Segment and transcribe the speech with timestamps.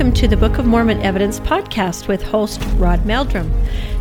[0.00, 3.52] Welcome to the Book of Mormon Evidence podcast with host Rod Meldrum.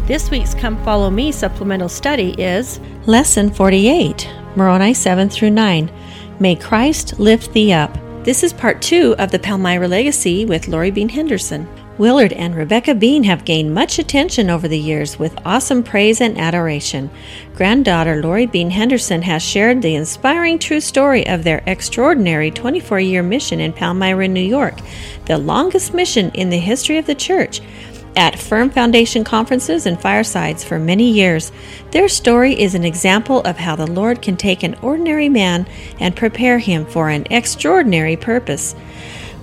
[0.06, 4.26] This week's Come Follow Me supplemental study is Lesson 48,
[4.56, 5.92] Moroni 7 through 9.
[6.40, 7.98] May Christ lift thee up.
[8.24, 11.68] This is part two of the Palmyra Legacy with Lori Bean Henderson.
[12.00, 16.38] Willard and Rebecca Bean have gained much attention over the years with awesome praise and
[16.38, 17.10] adoration.
[17.56, 23.22] Granddaughter Lori Bean Henderson has shared the inspiring true story of their extraordinary 24 year
[23.22, 24.76] mission in Palmyra, New York,
[25.30, 27.62] the longest mission in the history of the church.
[28.16, 31.52] At Firm Foundation conferences and firesides for many years,
[31.92, 35.68] their story is an example of how the Lord can take an ordinary man
[36.00, 38.76] and prepare him for an extraordinary purpose.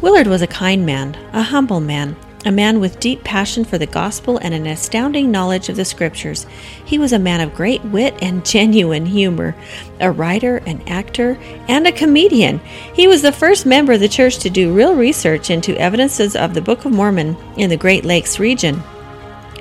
[0.00, 2.16] Willard was a kind man, a humble man,
[2.46, 6.46] a man with deep passion for the gospel and an astounding knowledge of the scriptures.
[6.84, 9.56] He was a man of great wit and genuine humor,
[10.00, 11.36] a writer, an actor,
[11.68, 12.60] and a comedian.
[12.94, 16.54] He was the first member of the church to do real research into evidences of
[16.54, 18.80] the Book of Mormon in the Great Lakes region.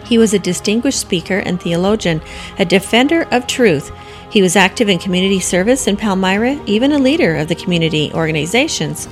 [0.06, 2.22] He was a distinguished speaker and theologian,
[2.60, 3.92] a defender of truth.
[4.30, 9.08] He was active in community service in Palmyra, even a leader of the community organizations.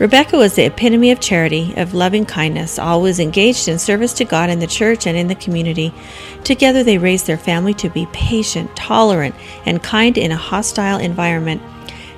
[0.00, 4.48] Rebecca was the epitome of charity, of loving kindness, always engaged in service to God
[4.48, 5.92] in the church and in the community.
[6.42, 9.34] Together, they raised their family to be patient, tolerant,
[9.66, 11.60] and kind in a hostile environment.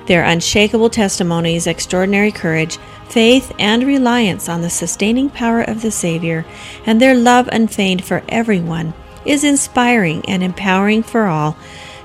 [0.07, 2.77] Their unshakable testimonies, extraordinary courage,
[3.09, 6.45] faith, and reliance on the sustaining power of the Savior,
[6.85, 8.93] and their love unfeigned for everyone
[9.25, 11.57] is inspiring and empowering for all.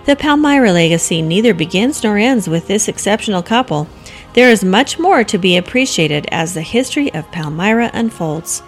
[0.06, 3.86] The Palmyra legacy neither begins nor ends with this exceptional couple.
[4.38, 8.62] There is much more to be appreciated as the history of Palmyra unfolds.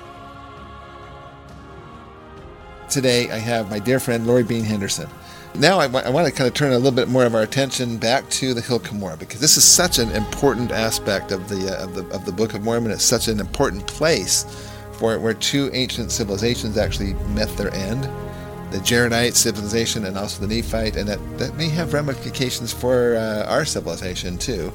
[2.88, 5.08] Today, I have my dear friend Lori Bean Henderson.
[5.54, 7.42] Now, I, w- I want to kind of turn a little bit more of our
[7.42, 11.72] attention back to the Hill Cumorah because this is such an important aspect of the,
[11.72, 12.90] uh, of the of the Book of Mormon.
[12.90, 14.44] It's such an important place
[14.94, 18.10] for where two ancient civilizations actually met their end
[18.70, 23.44] the Jaredite civilization and also the Nephite, and that, that may have ramifications for uh,
[23.46, 24.72] our civilization too.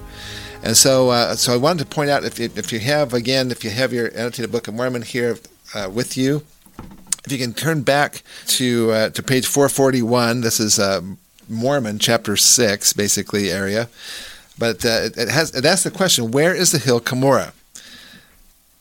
[0.66, 3.52] And so, uh, so I wanted to point out if you, if you have again,
[3.52, 5.38] if you have your annotated Book of Mormon here
[5.76, 6.42] uh, with you,
[7.24, 10.42] if you can turn back to uh, to page 441.
[10.42, 11.02] This is uh,
[11.48, 13.90] Mormon chapter six, basically area,
[14.58, 17.54] but uh, it, it, has it asks the question: Where is the hill Cumorah?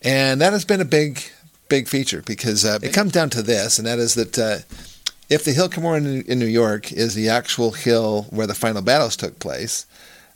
[0.00, 1.20] And that has been a big
[1.68, 4.64] big feature because uh, it comes down to this, and that is that
[5.28, 8.80] if the hill Cumorah in, in New York is the actual hill where the final
[8.80, 9.84] battles took place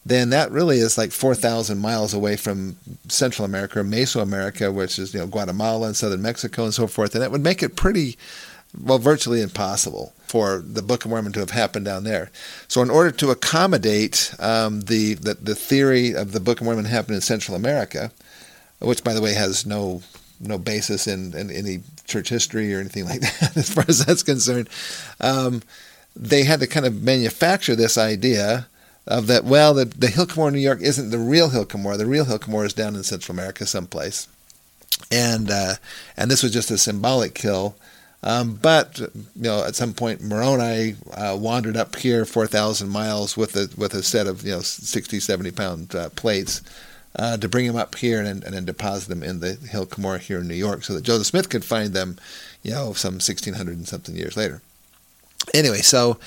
[0.08, 2.76] then that really is like 4,000 miles away from
[3.08, 7.14] Central America or Mesoamerica, which is you know Guatemala and southern Mexico and so forth,
[7.14, 8.16] and that would make it pretty,
[8.80, 12.30] well, virtually impossible for the Book of Mormon to have happened down there.
[12.68, 16.86] So, in order to accommodate um, the, the the theory of the Book of Mormon
[16.86, 18.10] happening in Central America,
[18.78, 20.02] which by the way has no
[20.40, 24.22] no basis in, in any church history or anything like that, as far as that's
[24.22, 24.68] concerned,
[25.20, 25.62] um,
[26.14, 28.68] they had to kind of manufacture this idea
[29.08, 31.98] of that, well, the, the Hill Cumorah, New York isn't the real Hill Cumorah.
[31.98, 34.28] The real Hill Cumorah is down in Central America someplace.
[35.10, 35.74] And, uh,
[36.16, 37.74] and this was just a symbolic kill.
[38.22, 43.54] Um, but you know, at some point, Moroni uh, wandered up here 4,000 miles with
[43.54, 46.60] a with a set of you know 60, 70 pound uh, plates
[47.16, 50.18] uh, to bring them up here and, and then deposit them in the Hill Cumorah
[50.18, 52.18] here in New York, so that Joseph Smith could find them,
[52.62, 54.62] you know, some 1,600 and something years later.
[55.54, 56.18] Anyway, so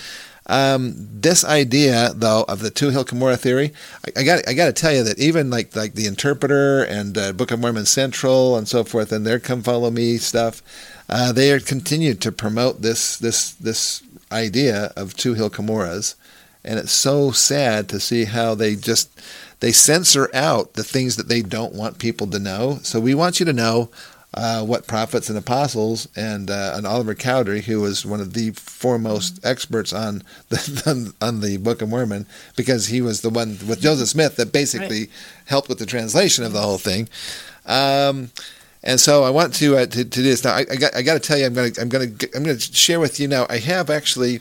[0.47, 3.73] um, this idea, though, of the two Hill Cumorah theory,
[4.17, 7.33] I, got I got to tell you that even like like the Interpreter and uh,
[7.33, 10.61] Book of Mormon Central and so forth, and their Come Follow Me stuff,
[11.09, 16.15] uh, they are continued to promote this this this idea of two Hill Cumorahs,
[16.65, 19.11] and it's so sad to see how they just
[19.59, 22.79] they censor out the things that they don't want people to know.
[22.81, 23.91] So we want you to know
[24.33, 28.51] uh, what prophets and apostles and uh, and Oliver Cowdery, who was one of the
[28.51, 32.25] foremost experts on the on the Book of Mormon,
[32.55, 35.09] because he was the one with Joseph Smith that basically right.
[35.45, 37.09] helped with the translation of the whole thing.
[37.65, 38.31] Um,
[38.83, 40.53] and so I want to, uh, to, to do this now.
[40.53, 43.01] I, I got I got to tell you, I'm gonna I'm gonna I'm gonna share
[43.01, 43.45] with you now.
[43.49, 44.39] I have actually,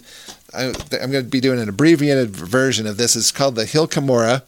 [0.55, 3.17] I, am going to be doing an abbreviated version of this.
[3.17, 4.43] It's called the Hill Cumorah.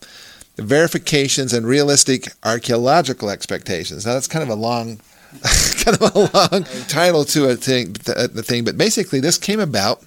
[0.58, 4.04] Verifications and realistic archaeological expectations.
[4.04, 5.00] Now that's kind of a long
[5.84, 10.02] kind of a long title to a thing, the thing, but basically this came about.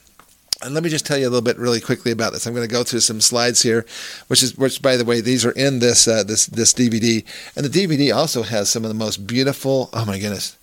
[0.62, 2.48] And let me just tell you a little bit really quickly about this.
[2.48, 3.86] I'm going to go through some slides here,
[4.28, 7.26] which is which by the way these are in this uh, this this DVD,
[7.56, 9.90] and the DVD also has some of the most beautiful.
[9.94, 10.58] Oh my goodness,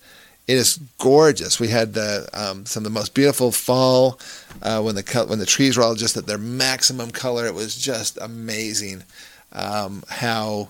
[0.47, 1.59] it is gorgeous.
[1.59, 4.19] We had the, um, some of the most beautiful fall
[4.61, 7.45] uh, when the when the trees were all just at their maximum color.
[7.45, 9.03] It was just amazing
[9.53, 10.69] um, how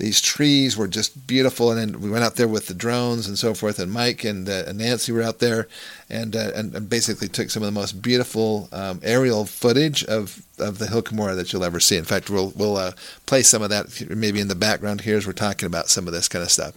[0.00, 1.70] these trees were just beautiful.
[1.70, 3.78] And then we went out there with the drones and so forth.
[3.78, 5.68] And Mike and, uh, and Nancy were out there,
[6.08, 10.42] and, uh, and, and basically took some of the most beautiful um, aerial footage of
[10.58, 11.96] of the Hill Cumorah that you'll ever see.
[11.96, 12.92] In fact, we'll we'll uh,
[13.26, 16.12] play some of that maybe in the background here as we're talking about some of
[16.12, 16.74] this kind of stuff.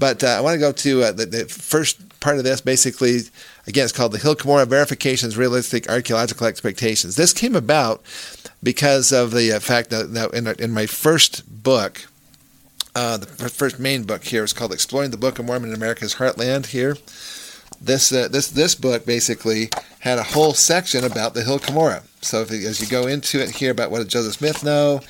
[0.00, 2.62] But uh, I want to go to uh, the, the, first part of this.
[2.62, 3.18] Basically,
[3.66, 7.16] again, it's called the Hill Cumorah Verifications Realistic Archaeological Expectations.
[7.16, 8.02] This came about
[8.62, 12.06] because of the uh, fact that, that in, in, my first book,
[12.94, 16.16] uh, the first main book here is called Exploring the Book of Mormon in America's
[16.16, 16.66] Heartland.
[16.66, 16.96] Here,
[17.80, 19.70] this uh, this this book basically
[20.00, 22.02] had a whole section about the Hill Cumorah.
[22.22, 25.00] So if, as you go into it here about what did Joseph Smith know,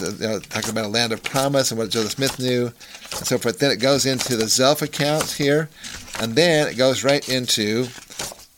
[0.00, 3.38] you know, talking about a land of promise and what Joseph Smith knew, and so
[3.38, 3.58] forth.
[3.58, 5.68] Then it goes into the Zelph accounts here,
[6.20, 7.86] and then it goes right into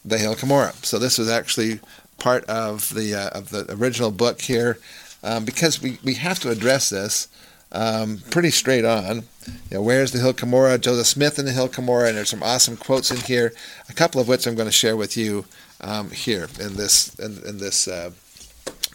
[0.05, 0.75] the Hill Cumorah.
[0.85, 1.81] So this was actually
[2.19, 4.79] part of the uh, of the original book here,
[5.23, 7.29] um, because we, we have to address this
[7.75, 9.25] um, pretty straight on.
[9.71, 10.81] You know, where's the Hill Cumorah?
[10.81, 13.53] Joseph Smith in the Hill Cumorah, and there's some awesome quotes in here,
[13.89, 15.45] a couple of which I'm going to share with you
[15.81, 18.11] um, here in this in, in this uh,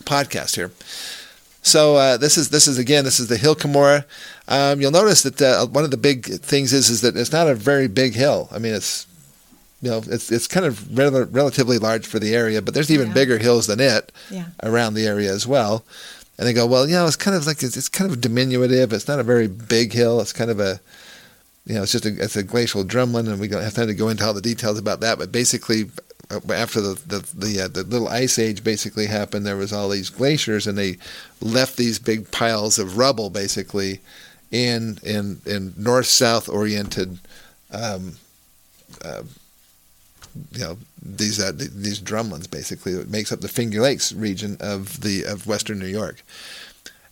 [0.05, 0.71] podcast here.
[1.61, 4.05] So uh, this is this is again this is the Hill Cumorah.
[4.47, 7.47] Um, you'll notice that uh, one of the big things is is that it's not
[7.47, 8.47] a very big hill.
[8.51, 9.05] I mean, it's
[9.81, 13.09] you know it's it's kind of rel- relatively large for the area, but there's even
[13.09, 13.13] yeah.
[13.13, 14.45] bigger hills than it yeah.
[14.63, 15.83] around the area as well.
[16.39, 18.93] And they go, well, you know, it's kind of like it's, it's kind of diminutive.
[18.93, 20.21] It's not a very big hill.
[20.21, 20.79] It's kind of a
[21.65, 23.93] you know, it's just a, it's a glacial drumlin, and we don't have time to
[23.93, 25.19] go into all the details about that.
[25.19, 25.91] But basically,
[26.31, 29.89] uh, after the the the, uh, the, little ice age basically happened, there was all
[29.89, 30.97] these glaciers, and they
[31.41, 33.99] left these big piles of rubble basically
[34.49, 37.19] in in in north south oriented.
[37.71, 38.13] Um,
[39.05, 39.23] uh,
[40.51, 45.01] you know these uh, these drumlins basically it makes up the Finger Lakes region of
[45.01, 46.21] the of western New York,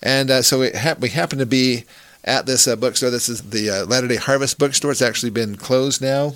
[0.01, 1.85] and uh, so ha- we happen to be
[2.23, 3.09] at this uh, bookstore.
[3.09, 4.91] This is the uh, Latter Day Harvest bookstore.
[4.91, 6.35] It's actually been closed now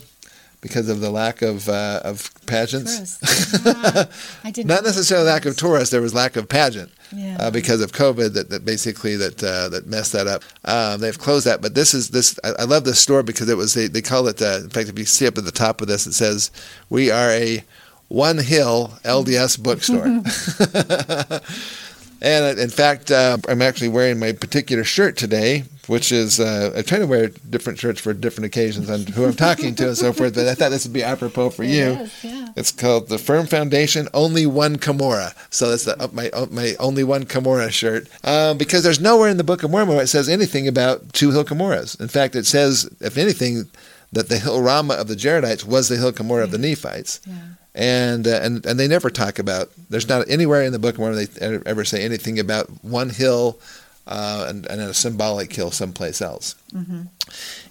[0.61, 3.19] because of the lack of uh, of pageants.
[3.65, 4.05] Yeah,
[4.43, 5.91] I didn't Not necessarily lack of tourists.
[5.91, 7.37] There was lack of pageant yeah.
[7.39, 10.43] uh, because of COVID that, that basically that uh, that messed that up.
[10.65, 12.39] Um, they've closed that, but this is this.
[12.43, 14.41] I, I love this store because it was they, they call it.
[14.41, 16.51] Uh, in fact, if you see up at the top of this, it says
[16.89, 17.63] we are a
[18.07, 20.05] one hill LDS bookstore.
[22.21, 26.71] And uh, in fact, uh, I'm actually wearing my particular shirt today, which is uh,
[26.75, 29.97] I try to wear different shirts for different occasions and who I'm talking to and
[29.97, 30.35] so forth.
[30.35, 31.83] But I thought this would be apropos for it you.
[31.83, 32.49] Is, yeah.
[32.55, 35.33] It's called the Firm Foundation Only One Cumorah.
[35.49, 39.29] So that's the, uh, my uh, my Only One Cumorah shirt um, because there's nowhere
[39.29, 41.99] in the Book of Mormon where it says anything about two Hill Cumorahs.
[41.99, 43.67] In fact, it says, if anything,
[44.11, 46.43] that the Hill Ramah of the Jaredites was the Hill Cumorah yeah.
[46.43, 47.19] of the Nephites.
[47.25, 47.35] Yeah
[47.73, 49.69] and uh, and and they never talk about.
[49.89, 51.27] There's not anywhere in the book where they
[51.65, 53.59] ever say anything about one hill
[54.07, 56.55] uh, and, and a symbolic hill someplace else.
[56.73, 57.03] Mm-hmm.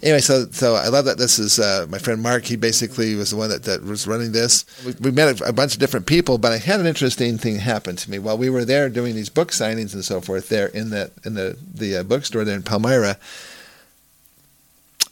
[0.03, 2.45] Anyway, so so I love that this is uh, my friend Mark.
[2.45, 4.65] He basically was the one that, that was running this.
[4.85, 7.57] We, we met a, a, bunch of different people, but I had an interesting thing
[7.57, 10.49] happen to me while we were there doing these book signings and so forth.
[10.49, 13.19] There in that in the the uh, bookstore there in Palmyra,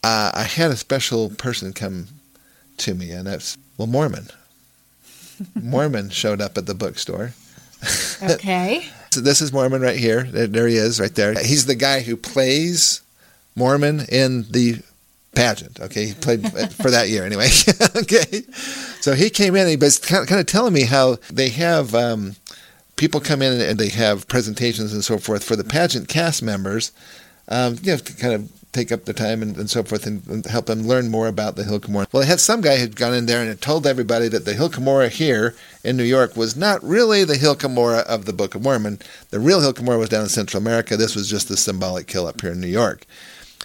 [0.02, 2.08] uh, I had a special person come
[2.78, 4.28] to me, and that's well Mormon.
[5.60, 7.32] Mormon showed up at the bookstore.
[8.20, 8.88] Okay.
[9.10, 10.24] so this is Mormon right here.
[10.24, 11.34] There he is, right there.
[11.34, 13.02] He's the guy who plays
[13.54, 14.82] Mormon in the
[15.34, 15.78] pageant.
[15.80, 16.40] Okay, he played
[16.72, 17.48] for that year anyway.
[17.96, 18.42] okay,
[19.00, 22.34] so he came in and he was kind of telling me how they have um,
[22.96, 26.90] people come in and they have presentations and so forth for the pageant cast members.
[27.48, 30.24] Um, you know, to kind of take up the time and, and so forth and,
[30.28, 32.06] and, help them learn more about the Hill Cumorah.
[32.12, 34.54] Well, they had some guy who'd gone in there and had told everybody that the
[34.54, 38.54] Hill Cumorah here in New York was not really the Hill Cumorah of the Book
[38.54, 39.00] of Mormon.
[39.30, 40.96] The real Hill Cumorah was down in Central America.
[40.96, 43.04] This was just the symbolic hill up here in New York.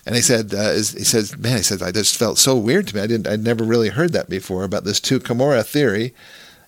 [0.06, 2.96] And he said, uh, he says, man, he said, I just felt so weird to
[2.96, 3.02] me.
[3.02, 6.14] I didn't, I'd never really heard that before about this two Cumorah theory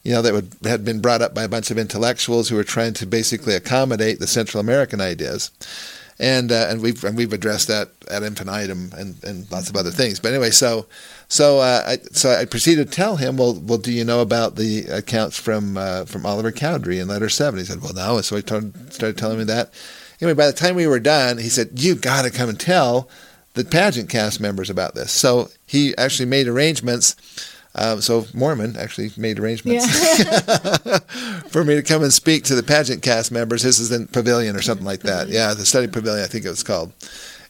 [0.03, 2.63] you know, that would, had been brought up by a bunch of intellectuals who were
[2.63, 5.49] trying to basically accommodate the Central American ideas
[6.19, 9.91] and uh, and we've and we've addressed that at infinitum and, and lots of other
[9.91, 10.19] things.
[10.19, 10.85] But anyway, so
[11.27, 14.55] so uh, I so I proceeded to tell him, well, well, do you know about
[14.55, 17.59] the accounts from uh, from Oliver Cowdery in Letter Seven?
[17.59, 18.17] He said, well, no.
[18.17, 19.73] And So he told, started telling me that.
[20.21, 23.09] Anyway, by the time we were done, he said, you've got to come and tell
[23.53, 25.11] the pageant cast members about this.
[25.11, 27.15] So he actually made arrangements
[27.75, 29.85] um, so Mormon actually made arrangements
[30.17, 30.99] yeah.
[31.49, 33.63] for me to come and speak to the pageant cast members.
[33.63, 35.27] This is in Pavilion or something like that.
[35.27, 36.93] Yeah, the study pavilion, I think it was called.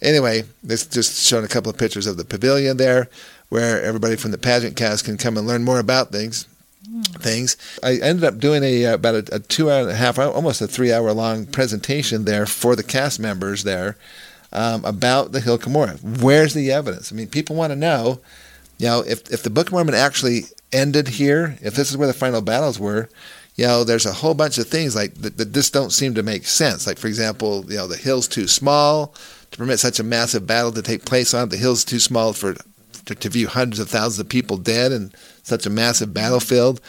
[0.02, 3.08] Anyway, this just showing a couple of pictures of the pavilion there,
[3.50, 6.48] where everybody from the pageant cast can come and learn more about things.
[7.14, 7.58] Things.
[7.82, 10.68] I ended up doing a about a, a two hour and a half, almost a
[10.68, 13.98] three hour long presentation there for the cast members there
[14.54, 16.22] um, about the Hill Cumorah.
[16.22, 17.12] Where's the evidence?
[17.12, 18.20] I mean, people want to know,
[18.78, 22.08] you know, if, if the Book of Mormon actually ended here, if this is where
[22.08, 23.10] the final battles were,
[23.56, 26.24] you know, there's a whole bunch of things like that, that just don't seem to
[26.24, 26.86] make sense.
[26.86, 29.14] Like, for example, you know, the hill's too small
[29.52, 31.50] to permit such a massive battle to take place on.
[31.50, 32.56] The hill's too small for
[33.06, 35.14] to, to view hundreds of thousands of people dead in
[35.44, 36.82] such a massive battlefield.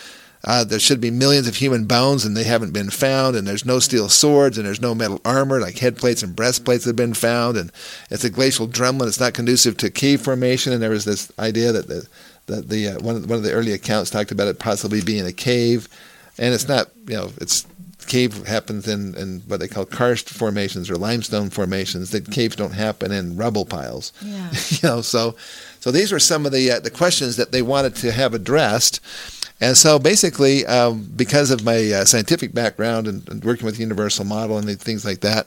[0.47, 3.35] Uh, there should be millions of human bones, and they haven't been found.
[3.35, 6.97] And there's no steel swords, and there's no metal armor like headplates and breastplates have
[6.97, 7.57] been found.
[7.57, 7.73] And
[8.11, 9.09] it's a glacial drumlin.
[9.09, 10.73] It's not conducive to cave formation.
[10.73, 12.09] And there was this idea that the
[12.47, 15.27] that the uh, one of, one of the early accounts talked about it possibly being
[15.27, 15.89] a cave,
[16.39, 16.91] and it's not.
[17.09, 17.67] You know, it's
[18.07, 22.11] cave happens in, in what they call karst formations or limestone formations.
[22.11, 24.13] That caves don't happen in rubble piles.
[24.23, 24.51] Yeah.
[24.69, 25.35] you know, so
[25.81, 29.01] so these were some of the uh, the questions that they wanted to have addressed.
[29.61, 33.81] And so basically, um, because of my uh, scientific background and, and, working with the
[33.81, 35.47] Universal Model and things like that,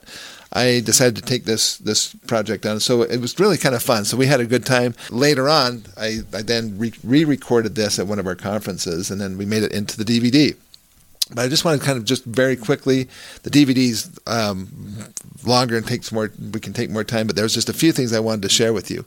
[0.51, 2.79] I decided to take this this project on.
[2.79, 4.05] So it was really kind of fun.
[4.05, 4.95] So we had a good time.
[5.11, 9.37] Later on, I, I then re recorded this at one of our conferences, and then
[9.37, 10.55] we made it into the DVD.
[11.31, 13.07] But I just want to kind of just very quickly,
[13.43, 15.13] the DVD's um,
[15.45, 16.31] longer and takes more.
[16.51, 18.73] We can take more time, but there's just a few things I wanted to share
[18.73, 19.05] with you.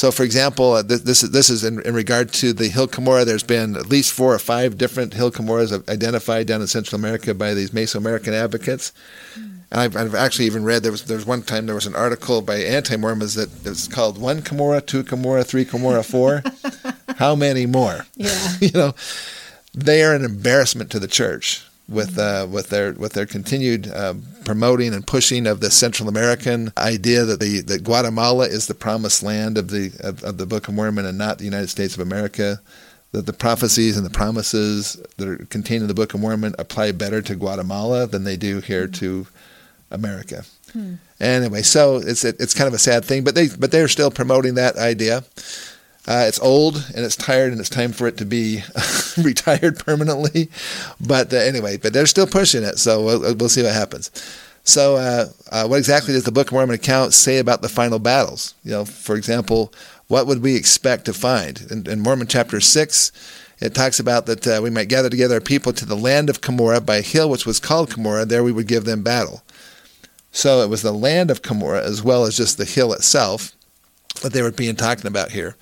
[0.00, 2.88] So, for example, uh, this, this is, this is in, in, regard to the Hill
[2.88, 3.26] Cumorah.
[3.26, 7.34] There's been at least four or five different Hill Cumorahs identified down in Central America
[7.34, 8.94] by these Mesoamerican advocates.
[9.34, 9.58] Mm.
[9.70, 11.94] And I've, I've, actually even read there was there was one time there was an
[11.94, 16.42] article by anti-Mormons that was called one Cumorah, two Cumorah, three Cumorah, four.
[17.18, 18.06] How many more?
[18.16, 18.94] Yeah, you know,
[19.74, 24.22] they are an embarrassment to the church with uh, with their with their continued um,
[24.44, 29.22] promoting and pushing of the Central American idea that the that Guatemala is the promised
[29.22, 32.00] land of the of, of, the Book of Mormon and not the United States of
[32.00, 32.60] America.
[33.12, 36.92] That the prophecies and the promises that are contained in the Book of Mormon apply
[36.92, 38.92] better to Guatemala than they do here mm-hmm.
[38.92, 39.26] to
[39.90, 40.44] America.
[40.72, 40.94] Hmm.
[41.18, 44.54] Anyway, so it's it's kind of a sad thing, but they but they're still promoting
[44.54, 45.24] that idea.
[46.08, 48.62] Uh, it's old and it's tired and it's time for it to be
[49.18, 50.48] retired permanently.
[51.00, 54.10] But uh, anyway, but they're still pushing it, so we'll, we'll see what happens.
[54.64, 57.98] So, uh, uh, what exactly does the Book of Mormon account say about the final
[57.98, 58.54] battles?
[58.62, 59.72] You know, for example,
[60.08, 63.12] what would we expect to find in, in Mormon chapter six?
[63.60, 66.40] It talks about that uh, we might gather together our people to the land of
[66.40, 68.26] Cumorah by a hill which was called Cumorah.
[68.26, 69.42] There we would give them battle.
[70.32, 73.52] So it was the land of Cumorah as well as just the hill itself
[74.22, 75.56] that they were being talking about here.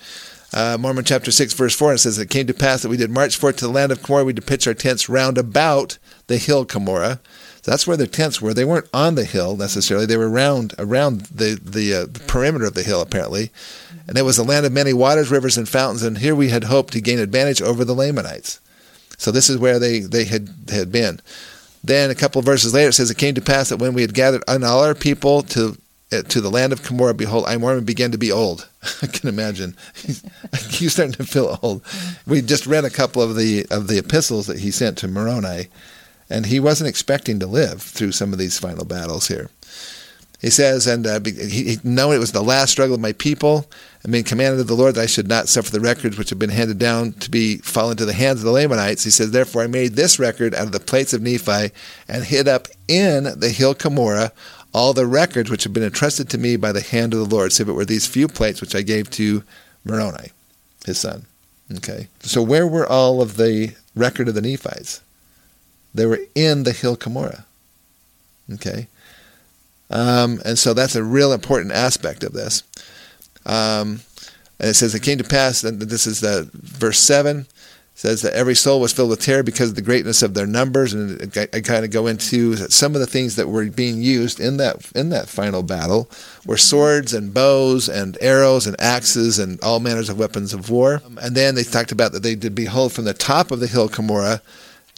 [0.52, 3.10] Uh, Mormon chapter 6, verse 4, it says, It came to pass that we did
[3.10, 4.24] march forth to the land of Cumorah.
[4.24, 7.20] We did pitch our tents round about the hill Cumorah.
[7.68, 8.54] That's where their tents were.
[8.54, 10.06] They weren't on the hill necessarily.
[10.06, 13.50] They were round around the the, uh, the perimeter of the hill apparently,
[14.06, 16.02] and it was a land of many waters, rivers, and fountains.
[16.02, 18.58] And here we had hoped to gain advantage over the Lamanites.
[19.18, 21.20] So this is where they they had had been.
[21.84, 24.02] Then a couple of verses later, it says, It came to pass that when we
[24.02, 25.76] had gathered all our people to
[26.10, 28.68] to the land of Cumorah, behold, I Mormon began to be old.
[29.02, 29.76] I can imagine.
[30.70, 31.82] He's starting to feel old.
[32.26, 35.68] We just read a couple of the of the epistles that he sent to Moroni,
[36.30, 39.50] and he wasn't expecting to live through some of these final battles here.
[40.40, 43.68] He says, and uh, he, knowing it was the last struggle of my people,
[44.04, 46.38] and being commanded of the Lord that I should not suffer the records which have
[46.38, 49.62] been handed down to be fall into the hands of the Lamanites, he says, therefore
[49.62, 51.72] I made this record out of the plates of Nephi
[52.06, 54.30] and hid up in the hill Cumorah
[54.78, 57.52] all the records which have been entrusted to me by the hand of the Lord,
[57.52, 59.42] save it were these few plates which I gave to
[59.84, 60.30] Moroni,
[60.86, 61.26] his son.
[61.78, 62.06] Okay.
[62.20, 65.00] So where were all of the record of the Nephites?
[65.92, 67.42] They were in the hill Cumorah.
[68.54, 68.86] Okay.
[69.90, 72.62] Um, and so that's a real important aspect of this.
[73.46, 74.02] Um,
[74.60, 77.46] and it says, It came to pass, and this is the verse 7
[77.98, 80.94] says that every soul was filled with terror because of the greatness of their numbers,
[80.94, 84.56] and I, kind of go into some of the things that were being used in
[84.58, 86.08] that in that final battle
[86.46, 91.02] were swords and bows and arrows and axes and all manners of weapons of war.
[91.20, 93.88] And then they talked about that they did behold from the top of the hill
[93.88, 94.42] Cumorah.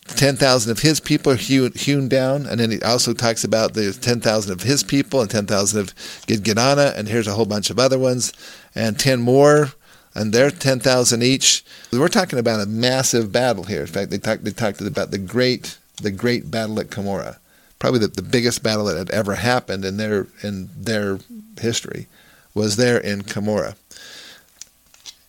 [0.08, 2.44] 10,000 of his people hewn, hewn down.
[2.44, 5.94] And then he also talks about the 10,000 of his people and 10,000 of
[6.26, 6.96] Gidgiddonah.
[6.96, 8.32] And here's a whole bunch of other ones.
[8.74, 9.72] And 10 more
[10.14, 11.64] and they're 10,000 each.
[11.92, 13.82] We're talking about a massive battle here.
[13.82, 17.38] In fact, they talked, they about the great, the great battle at Cumorah,
[17.78, 21.18] probably the, the biggest battle that had ever happened in their, in their
[21.60, 22.06] history
[22.54, 23.76] was there in Cumorah.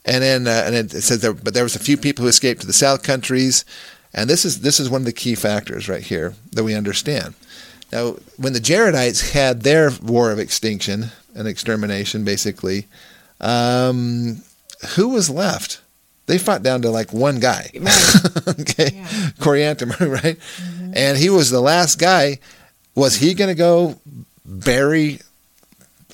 [0.05, 2.61] And then, uh, and it says there, but there was a few people who escaped
[2.61, 3.65] to the south countries,
[4.13, 7.35] and this is this is one of the key factors right here that we understand.
[7.91, 12.87] Now, when the Jaredites had their war of extinction and extermination, basically,
[13.39, 14.41] um,
[14.95, 15.81] who was left?
[16.27, 17.71] They fought down to like one guy.
[17.73, 18.15] Right.
[18.59, 18.91] okay.
[18.93, 19.07] Yeah.
[19.39, 20.37] Coriantumr, right?
[20.37, 20.93] Mm-hmm.
[20.95, 22.39] And he was the last guy.
[22.95, 23.99] Was he going to go
[24.45, 25.19] bury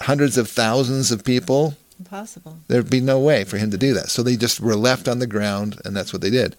[0.01, 2.57] hundreds of thousands of people, Impossible.
[2.67, 4.09] there'd be no way for him to do that.
[4.09, 6.55] So they just were left on the ground, and that's what they did.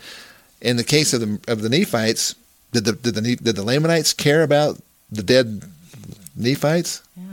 [0.61, 2.35] In the case of the of the Nephites,
[2.73, 4.79] did the did the did the Lamanites care about
[5.11, 5.63] the dead
[6.37, 7.03] Nephites?
[7.17, 7.25] Yeah.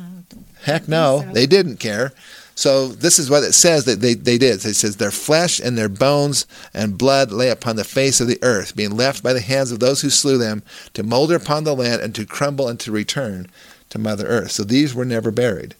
[0.62, 1.34] Heck no, so.
[1.34, 2.12] they didn't care.
[2.55, 4.65] So this is what it says that they, they did.
[4.65, 8.39] It says their flesh and their bones and blood lay upon the face of the
[8.41, 11.75] earth, being left by the hands of those who slew them to molder upon the
[11.75, 13.47] land and to crumble and to return
[13.89, 14.51] to Mother Earth.
[14.51, 15.75] So these were never buried.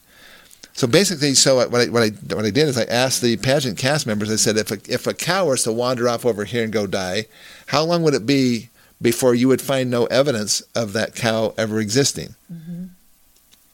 [0.74, 3.78] So basically, so what I, what I what I did is I asked the pageant
[3.78, 4.30] cast members.
[4.30, 6.86] I said, if a, if a cow was to wander off over here and go
[6.86, 7.28] die,
[7.68, 8.70] how long would it be
[9.02, 12.36] before you would find no evidence of that cow ever existing?
[12.52, 12.65] Mm-hmm.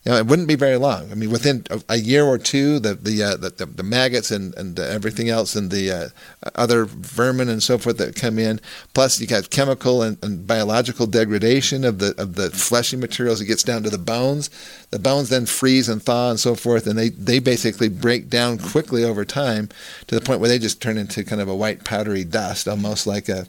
[0.03, 1.11] You know, it wouldn't be very long.
[1.11, 4.55] I mean, within a, year or two, the the, uh, the, the the maggots and
[4.55, 6.09] and uh, everything else, and the uh,
[6.55, 8.59] other vermin and so forth that come in.
[8.95, 13.41] Plus, you got chemical and, and biological degradation of the of the fleshy materials.
[13.41, 14.49] It gets down to the bones.
[14.89, 18.57] The bones then freeze and thaw and so forth, and they they basically break down
[18.57, 19.69] quickly over time
[20.07, 23.05] to the point where they just turn into kind of a white powdery dust, almost
[23.05, 23.45] like a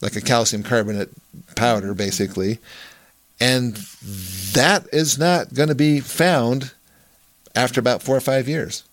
[0.00, 1.10] like a calcium carbonate
[1.54, 2.58] powder, basically.
[3.40, 3.76] And
[4.52, 6.72] that is not going to be found
[7.54, 8.84] after about four or five years.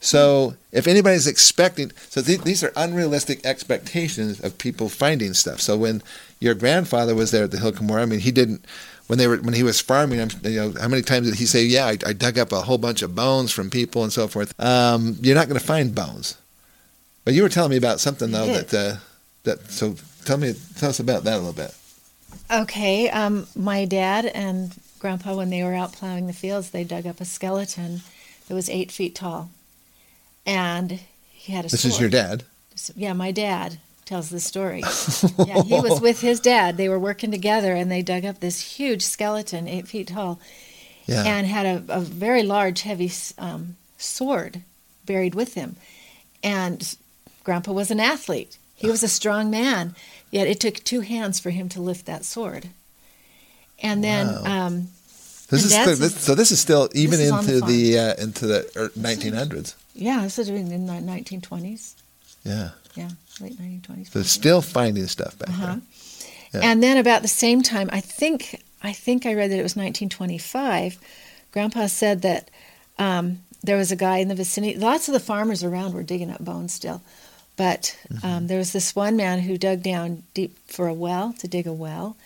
[0.00, 5.60] So if anybody's expecting, so th- these are unrealistic expectations of people finding stuff.
[5.60, 6.02] So when
[6.38, 8.64] your grandfather was there at the Hill Cumorah, I mean, he didn't.
[9.06, 11.62] When they were when he was farming, you know, how many times did he say,
[11.62, 14.52] "Yeah, I, I dug up a whole bunch of bones from people and so forth"?
[14.60, 16.36] Um, you're not going to find bones.
[17.24, 18.96] But you were telling me about something though that uh,
[19.44, 19.70] that.
[19.70, 19.94] So
[20.24, 21.72] tell me, tell us about that a little bit.
[22.50, 27.06] Okay, um, my dad and grandpa, when they were out plowing the fields, they dug
[27.06, 28.00] up a skeleton
[28.48, 29.50] that was eight feet tall,
[30.44, 31.00] and
[31.32, 31.68] he had a.
[31.68, 32.44] This is your dad.
[32.94, 34.80] Yeah, my dad tells the story.
[35.46, 36.76] yeah, he was with his dad.
[36.76, 40.38] They were working together, and they dug up this huge skeleton, eight feet tall,
[41.06, 41.24] Yeah.
[41.24, 44.62] and had a, a very large, heavy um, sword
[45.04, 45.76] buried with him.
[46.42, 46.96] And
[47.44, 48.58] Grandpa was an athlete.
[48.76, 49.94] He was a strong man,
[50.36, 52.64] yet it took two hands for him to lift that sword.
[53.82, 54.66] And then, Wow.
[54.66, 54.88] um,
[55.48, 56.34] This is this, so.
[56.34, 59.74] This is still even is on the into the, uh, into the er, 1900s.
[59.94, 60.76] yeah, this was in the
[61.12, 61.94] 1920s.
[62.44, 62.70] Yeah.
[62.96, 64.10] Yeah, late 1920s.
[64.12, 65.66] So still finding stuff back Uh-huh.
[65.66, 65.80] there.
[66.62, 66.70] Yeah.
[66.70, 69.76] And then about the same time, I think I think I read that it was
[69.76, 70.98] 1925.
[71.52, 72.50] Grandpa said that
[72.98, 74.78] um, there was a guy in the vicinity.
[74.78, 77.00] Lots of the farmers around were digging up bones still,
[77.56, 78.26] but Mm-hmm.
[78.26, 81.66] um, there was this one man who dug down deep for a well to dig
[81.66, 82.16] a well,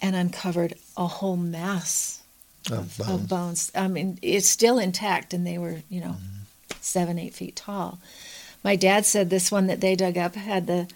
[0.00, 2.22] and uncovered a whole mass
[2.70, 3.28] Of of bones.
[3.28, 3.72] bones.
[3.74, 6.16] I mean, it's still intact, and they were, you know,
[6.80, 7.98] seven, eight feet tall.
[8.64, 10.88] My dad said this one that they dug up had the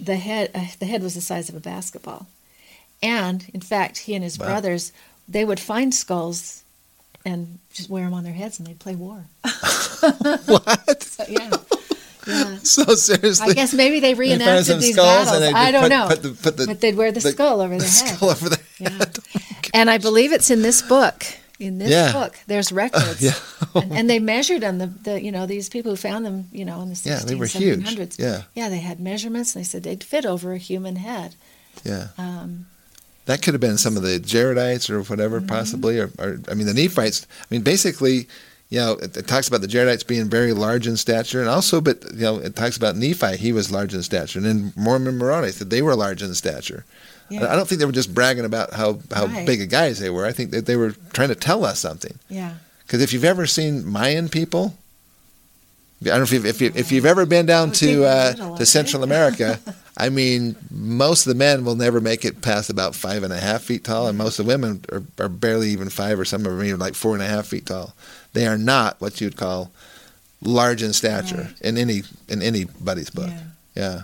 [0.00, 0.50] the head.
[0.54, 2.26] Uh, the head was the size of a basketball,
[3.02, 4.46] and in fact, he and his Wow.
[4.46, 4.92] brothers
[5.28, 6.62] they would find skulls
[7.24, 9.24] and just wear them on their heads, and they'd play war.
[10.46, 11.02] what?
[11.14, 11.50] So, yeah,
[12.26, 12.58] yeah.
[12.62, 15.40] So seriously, I guess maybe they they reenacted some these battles.
[15.42, 17.60] and I don't put, know, Put the, put the, but they'd wear the, the- skull
[17.60, 18.16] over the their head.
[18.16, 18.88] skull over Yeah.
[18.90, 19.18] head.
[19.74, 21.24] And I believe it's in this book.
[21.58, 22.12] In this Yeah.
[22.12, 23.20] book, there's records.
[23.20, 23.34] yeah.
[23.74, 26.64] and, and they measured on The, the you know these people who found them, you
[26.64, 28.18] know, in the 1600s, Yeah, they were huge.
[28.18, 28.42] Yeah.
[28.54, 31.34] yeah, they had measurements, and they said they'd fit over a human head.
[31.84, 32.08] Yeah.
[32.18, 32.66] Um,
[33.26, 35.48] That could have been some of the Jaredites or whatever, Mm-hmm.
[35.48, 35.98] possibly.
[35.98, 37.26] Or, or, I mean, the Nephites.
[37.40, 38.28] I mean, basically,
[38.70, 41.80] you know, it, it talks about the Jaredites being very large in stature, and also,
[41.80, 43.36] but you know, it talks about Nephi.
[43.36, 46.84] He was large in stature, and then Mormon Moroni said they were large in stature.
[47.30, 49.46] yeah, I don't think they were just bragging about how, how Right.
[49.46, 50.26] big of guys they were.
[50.26, 52.18] I think that they were trying to tell us something.
[52.28, 52.54] yeah,
[52.86, 54.76] Because if you've ever seen Mayan people,
[56.02, 58.56] I don't know if you've, if, you, if you've ever been down Oh, to uh,
[58.58, 58.66] to.
[58.66, 59.58] Central America,
[59.96, 63.38] I mean, most of the men will never make it past about five and a
[63.38, 66.40] half feet tall, and most of the women are, are barely even five, or some
[66.44, 67.94] of them are even like four and a half feet tall.
[68.32, 69.70] They are not what you'd call
[70.40, 71.60] large in stature Right.
[71.62, 73.30] in any in anybody's book.
[73.30, 73.42] yeah.
[73.74, 74.00] Yeah.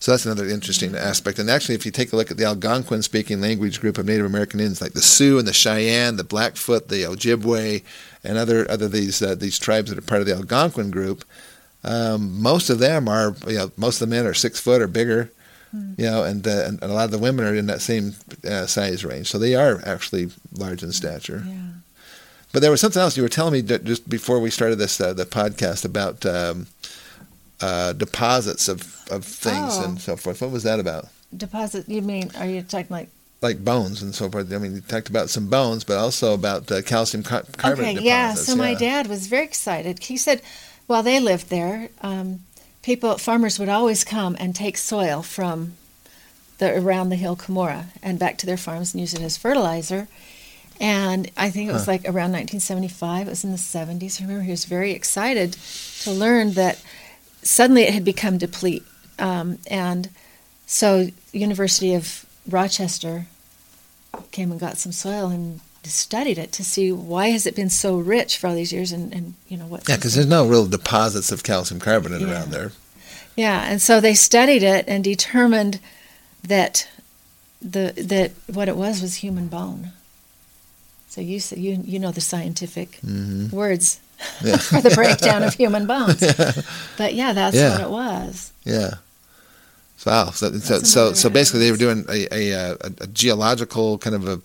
[0.00, 1.40] So that's another interesting aspect.
[1.40, 4.26] And actually, if you take a look at the Algonquin speaking language group of Native
[4.26, 7.82] American Indians, like the Sioux and the Cheyenne, the Blackfoot, the Ojibwe,
[8.22, 11.24] and other other these uh, these tribes that are part of the Algonquin group,
[11.84, 14.88] um, most of them are you know most of the men are six foot or
[14.88, 15.30] bigger,
[15.72, 18.14] you know, and, uh, and a lot of the women are in that same
[18.48, 19.28] uh, size range.
[19.28, 21.42] So they are actually large in stature.
[21.46, 21.54] yeah.
[22.52, 25.12] But there was something else you were telling me just before we started this uh,
[25.12, 26.66] the podcast about um,
[27.60, 29.84] uh, deposits of, of things Oh.
[29.84, 30.40] and so forth.
[30.40, 31.08] What was that about?
[31.36, 31.88] Deposit?
[31.88, 32.30] You mean?
[32.38, 33.10] Are you talking like?
[33.40, 34.52] Like bones and so forth.
[34.52, 38.06] I mean, you talked about some bones, but also about uh, calcium car- carbonate okay,
[38.06, 38.28] yeah.
[38.30, 38.48] deposits.
[38.48, 40.02] So my dad was very excited.
[40.02, 40.42] He said,
[40.88, 42.40] while they lived there, um,
[42.82, 45.74] people, farmers would always come and take soil from
[46.56, 50.08] the around the hill Cumorah and back to their farms and use it as fertilizer.
[50.80, 51.92] And I think it was huh.
[51.92, 53.26] like around 1975.
[53.26, 54.20] It was in the 70s.
[54.20, 55.52] I remember he was very excited
[56.02, 56.82] to learn that
[57.42, 58.84] suddenly it had become deplete.
[59.18, 60.08] Um, and
[60.66, 63.26] so University of Rochester
[64.30, 67.98] came and got some soil and studied it to see why has it been so
[67.98, 70.66] rich for all these years and, and you know what yeah because there's no real
[70.66, 72.30] deposits of calcium carbonate yeah.
[72.30, 72.72] around there
[73.36, 75.80] yeah and so they studied it and determined
[76.42, 76.88] that
[77.60, 79.90] the that what it was was human bone
[81.08, 83.54] so you you you know the scientific mm-hmm.
[83.54, 84.00] words
[84.42, 84.56] yeah.
[84.56, 86.52] for the breakdown of human bones yeah.
[86.96, 88.94] but yeah that's what it was yeah
[90.06, 90.30] Wow.
[90.30, 94.28] So, so, so, so, basically, they were doing a, a, a, a, geological kind of
[94.28, 94.40] a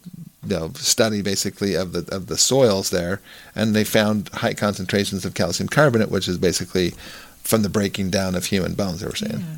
[0.46, 3.22] you know, study basically of the of the soils there,
[3.56, 6.92] and they found high concentrations of calcium carbonate, which is basically
[7.44, 9.02] from the breaking down of human bones.
[9.02, 9.40] They were saying.
[9.40, 9.56] Yeah.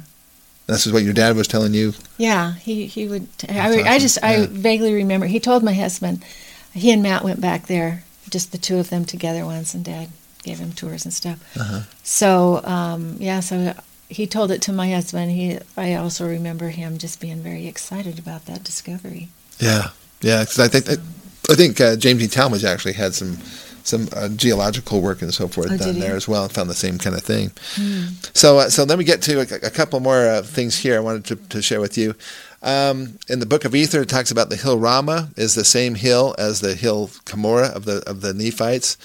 [0.67, 1.93] This is what your dad was telling you.
[2.17, 3.27] Yeah, he he would.
[3.47, 3.87] I, awesome.
[3.87, 4.29] I just yeah.
[4.29, 6.25] I vaguely remember he told my husband.
[6.73, 10.09] He and Matt went back there, just the two of them together once, and Dad
[10.43, 11.39] gave him tours and stuff.
[11.55, 11.81] Uh-huh.
[12.03, 13.75] So um, yeah, so
[14.09, 15.31] he told it to my husband.
[15.31, 19.29] He I also remember him just being very excited about that discovery.
[19.59, 19.89] Yeah,
[20.25, 20.89] yeah, because I think
[21.51, 22.27] I think uh, James E.
[22.27, 23.37] Talmage actually had some
[23.83, 26.73] some uh, geological work and so forth oh, done there as well, and found the
[26.73, 27.49] same kind of thing.
[27.75, 28.35] Mm.
[28.35, 30.95] So, uh, so let me get to a, a couple more uh, things here.
[30.97, 32.15] I wanted to, to share with you.
[32.63, 35.93] Um, in the Book of Ether, it talks about the hill Ramah is the same
[35.93, 38.97] hill as the hill Cumorah of the of the Nephites.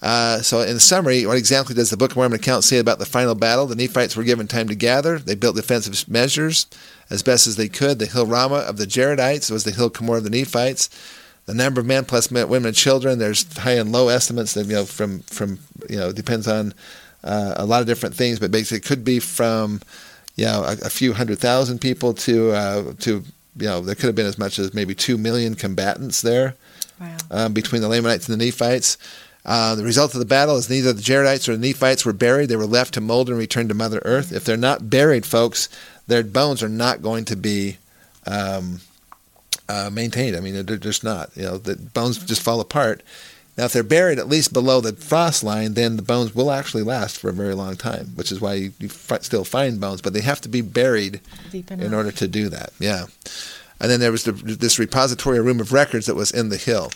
[0.00, 3.06] Uh, so, in summary, what exactly does the Book of Mormon account say about the
[3.06, 3.66] final battle?
[3.66, 5.18] The Nephites were given time to gather.
[5.18, 6.66] They built defensive measures
[7.12, 7.98] as best as they could.
[7.98, 10.88] The hill Ramah of the Jaredites was the hill Cumorah of the Nephites.
[11.44, 13.18] The number of men plus men, women and children.
[13.18, 14.54] There's high and low estimates.
[14.54, 15.58] That, you know, from from
[15.90, 16.72] you know depends on
[17.22, 19.80] uh, a lot of different things, but basically it could be from
[20.36, 23.24] you know a, a few hundred thousand people to uh, to
[23.56, 26.54] you know there could have been as much as maybe two million combatants there
[27.00, 27.16] wow.
[27.30, 28.96] um, between the Lamanites and the Nephites.
[29.44, 32.48] Uh, the result of the battle is neither the Jaredites or the Nephites were buried.
[32.48, 34.30] They were left to mold and return to Mother Earth.
[34.30, 35.68] If they're not buried, folks,
[36.12, 37.78] their bones are not going to be
[38.26, 38.80] um,
[39.68, 40.36] uh, maintained.
[40.36, 41.30] I mean, they're just not.
[41.34, 43.02] You know, the bones just fall apart.
[43.56, 46.82] Now, if they're buried at least below the frost line, then the bones will actually
[46.82, 50.00] last for a very long time, which is why you, you f- still find bones,
[50.00, 51.20] but they have to be buried
[51.84, 52.72] in order to do that.
[52.78, 53.06] Yeah.
[53.80, 56.92] And then there was the, this repository room of records that was in the hill.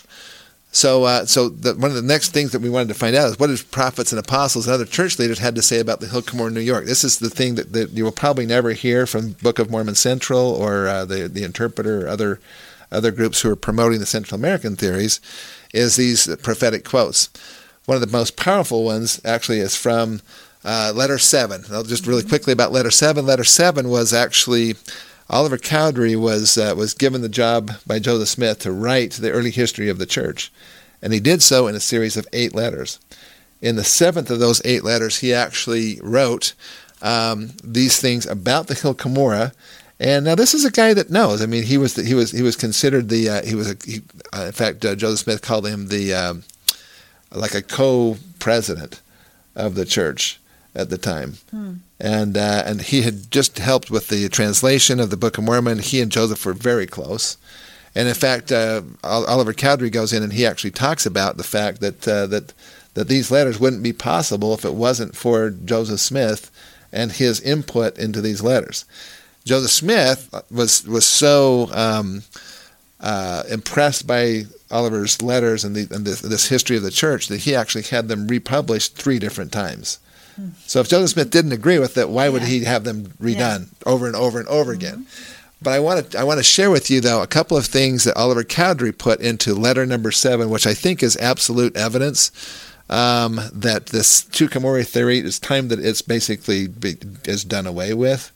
[0.77, 3.29] So, uh, so the, one of the next things that we wanted to find out
[3.29, 6.07] is what did prophets and apostles and other church leaders had to say about the
[6.07, 6.85] Hill Cumorah, New York.
[6.85, 9.95] This is the thing that, that, you will probably never hear from Book of Mormon
[9.95, 12.39] Central or uh, the the Interpreter or other
[12.91, 15.19] other groups who are promoting the Central American theories.
[15.73, 17.31] Is these prophetic quotes?
[17.85, 20.21] One of the most powerful ones actually is from
[20.63, 21.63] uh, Letter Seven.
[21.71, 23.25] I'll just really quickly about Letter Seven.
[23.25, 24.75] Letter Seven was actually
[25.29, 29.51] Oliver Cowdery was uh, was given the job by Joseph Smith to write the early
[29.51, 30.51] history of the church,
[31.01, 32.99] and he did so in a series of eight letters.
[33.61, 36.53] In the seventh of those eight letters, he actually wrote
[37.01, 39.53] um, these things about the Hill Cumorah.
[39.99, 41.41] And now this is a guy that knows.
[41.41, 43.75] I mean, he was the, he was he was considered the uh, he was a
[43.83, 46.43] he, uh, in fact uh, Joseph Smith called him the um,
[47.31, 49.01] like a co-president
[49.55, 50.39] of the church
[50.75, 51.33] at the time.
[51.49, 51.73] Hmm.
[51.99, 55.79] And uh, and he had just helped with the translation of the Book of Mormon.
[55.79, 57.37] He and Joseph were very close.
[57.95, 61.81] And in fact, uh, Oliver Cowdery goes in and he actually talks about the fact
[61.81, 62.53] that uh, that
[62.93, 66.51] that these letters wouldn't be possible if it wasn't for Joseph Smith
[66.91, 68.85] and his input into these letters.
[69.45, 72.23] Joseph Smith was was so um,
[72.99, 77.41] uh, impressed by Oliver's letters and, the, and this, this, history of the church that
[77.41, 79.99] he actually had them republished three different times.
[80.65, 82.47] So if Joseph Smith didn't agree with it, why would yeah.
[82.47, 83.91] he have them redone yeah.
[83.91, 84.85] over and over and over mm-hmm.
[84.85, 85.07] again?
[85.61, 88.03] But I want to I want to share with you though a couple of things
[88.03, 92.31] that Oliver Cowdery put into letter number seven, which I think is absolute evidence
[92.89, 97.93] um, that this two Cumorah theory is time that it's basically be, is done away
[97.93, 98.31] with.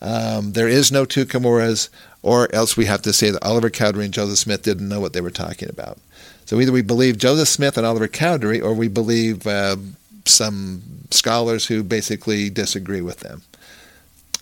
[0.00, 1.88] Um, there is no two Cumorahs,
[2.22, 5.12] or else we have to say that Oliver Cowdery and Joseph Smith didn't know what
[5.12, 5.98] they were talking about.
[6.46, 9.76] So either we believe Joseph Smith and Oliver Cowdery, or we believe uh,
[10.24, 13.42] some scholars who basically disagree with them.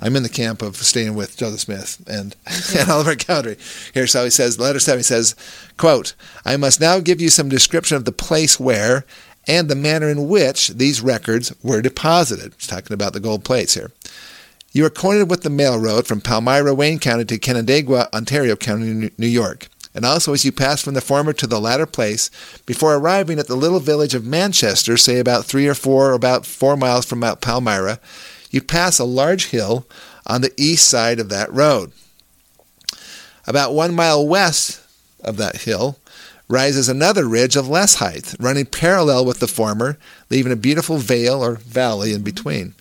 [0.02, 2.34] I'm in the camp of staying with Joseph Smith and,
[2.78, 3.58] and Oliver Cowdery.
[3.92, 5.36] Here's how he says, letter 7, he says,
[5.76, 6.14] quote,
[6.44, 9.04] I must now give you some description of the place where
[9.46, 12.54] and the manner in which these records were deposited.
[12.56, 13.90] He's talking about the gold plates here.
[14.72, 19.10] You are acquainted with the mail road from Palmyra, Wayne County to Canandaigua, Ontario County,
[19.18, 22.30] New York and also as you pass from the former to the latter place,
[22.66, 26.46] before arriving at the little village of Manchester, say about three or four or about
[26.46, 27.98] four miles from Mount Palmyra,
[28.50, 29.86] you pass a large hill
[30.26, 31.92] on the east side of that road.
[33.46, 34.80] About one mile west
[35.24, 35.98] of that hill
[36.48, 39.96] rises another ridge of less height, running parallel with the former,
[40.30, 42.74] leaving a beautiful vale or valley in between.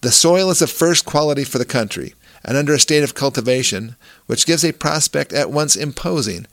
[0.00, 3.96] The soil is of first quality for the country, and under a state of cultivation,
[4.26, 6.46] which gives a prospect at once imposing,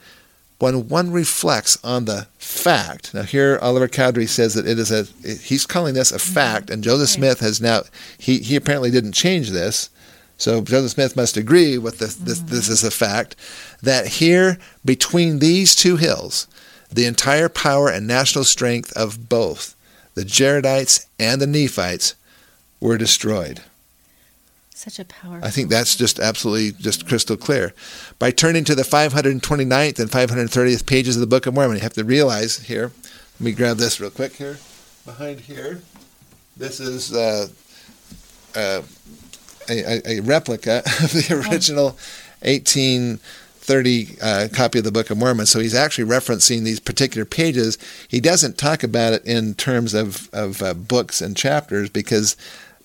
[0.59, 3.13] when one reflects on the fact.
[3.13, 6.33] Now, here Oliver Cowdery says that it is a, he's calling this a mm-hmm.
[6.33, 7.81] fact, and Joseph Smith has now,
[8.17, 9.89] he, he apparently didn't change this.
[10.37, 12.55] So Joseph Smith must agree with this, this, mm-hmm.
[12.55, 13.35] this is a fact,
[13.81, 16.47] that here between these two hills,
[16.91, 19.75] the entire power and national strength of both
[20.13, 22.15] the Jaredites and the Nephites
[22.79, 23.61] were destroyed.
[24.81, 25.47] Such a powerful.
[25.47, 27.71] I think that's just absolutely just crystal clear.
[28.17, 31.93] By turning to the 529th and 530th pages of the Book of Mormon, you have
[31.93, 32.91] to realize here.
[33.39, 34.57] Let me grab this real quick here.
[35.05, 35.83] Behind here,
[36.57, 37.49] this is uh,
[38.55, 38.81] uh,
[39.69, 41.47] a, a, replica of the oh.
[41.47, 41.85] original
[42.41, 45.45] 1830 uh, copy of the Book of Mormon.
[45.45, 47.77] So he's actually referencing these particular pages.
[48.07, 52.35] He doesn't talk about it in terms of, of uh, books and chapters because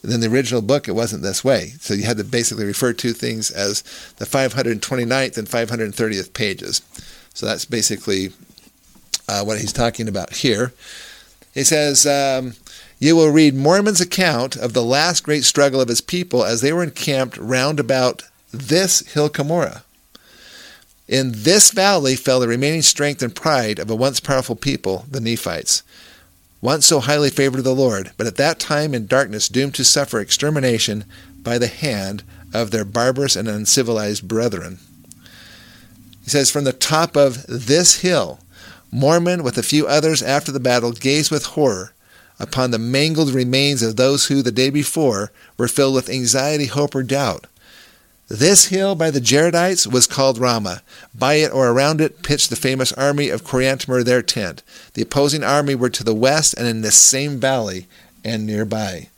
[0.02, 1.72] in the original book, it wasn't this way.
[1.80, 3.82] So you had to basically refer to things as
[4.18, 6.82] the 529th and 530th pages.
[7.34, 8.30] So that's basically
[9.28, 10.72] uh, what he's talking about here.
[11.52, 12.54] He says, um,
[12.98, 16.72] You will read Mormon's account of the last great struggle of his people as they
[16.72, 19.82] were encamped round about this hill Cumorah.
[21.08, 25.20] In this valley fell the remaining strength and pride of a once powerful people, the
[25.20, 25.82] Nephites
[26.60, 29.84] once so highly favored of the Lord, but at that time in darkness doomed to
[29.84, 31.04] suffer extermination
[31.42, 34.78] by the hand of their barbarous and uncivilized brethren.
[36.24, 38.40] He says, From the top of this hill,
[38.90, 41.92] Mormon, with a few others after the battle, gazed with horror
[42.38, 46.94] upon the mangled remains of those who, the day before, were filled with anxiety, hope,
[46.94, 47.46] or doubt.
[48.28, 50.82] This hill by the Jaredites was called Ramah.
[51.14, 54.64] By it or around it pitched the famous army of Coriantumr their tent.
[54.94, 57.86] The opposing army were to the west and in this same valley
[58.24, 59.10] and nearby.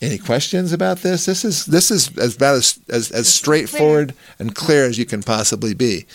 [0.00, 1.26] Any questions about this?
[1.26, 5.22] This is this is as about as, as, as straightforward and clear as you can
[5.22, 6.06] possibly be.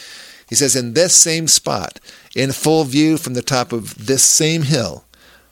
[0.50, 2.00] He says, In this same spot,
[2.36, 5.04] in full view from the top of this same hill,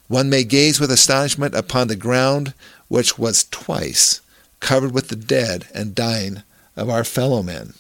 [0.08, 2.56] one may gaze with astonishment upon the ground
[2.88, 4.22] which was twice
[4.60, 6.44] covered with the dead and dying
[6.82, 7.74] of our fellow men.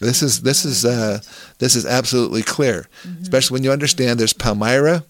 [0.00, 1.20] This is this is uh,
[1.58, 3.22] this is absolutely clear, mm-hmm.
[3.22, 5.04] especially when you understand there's Palmyra,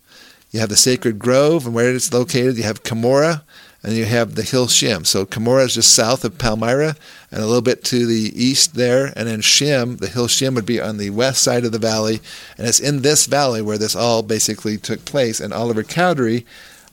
[0.51, 3.43] you have the sacred grove, and where it's located, you have Cumorah,
[3.83, 5.05] and you have the hill Shem.
[5.05, 6.97] So Cumorah is just south of Palmyra,
[7.33, 10.67] and a little bit to the east there, and then Shem, the hill Shem, would
[10.67, 12.21] be on the west side of the valley,
[12.59, 15.41] and it's in this valley where this all basically took place.
[15.41, 16.45] And Oliver Cowdery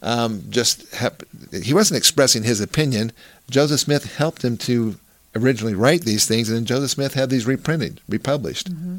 [0.02, 3.12] um, just hap- he wasn't expressing his opinion.
[3.52, 4.96] Joseph Smith helped him to
[5.36, 8.72] originally write these things, and then Joseph Smith had these reprinted, republished.
[8.72, 8.98] Mm-hmm.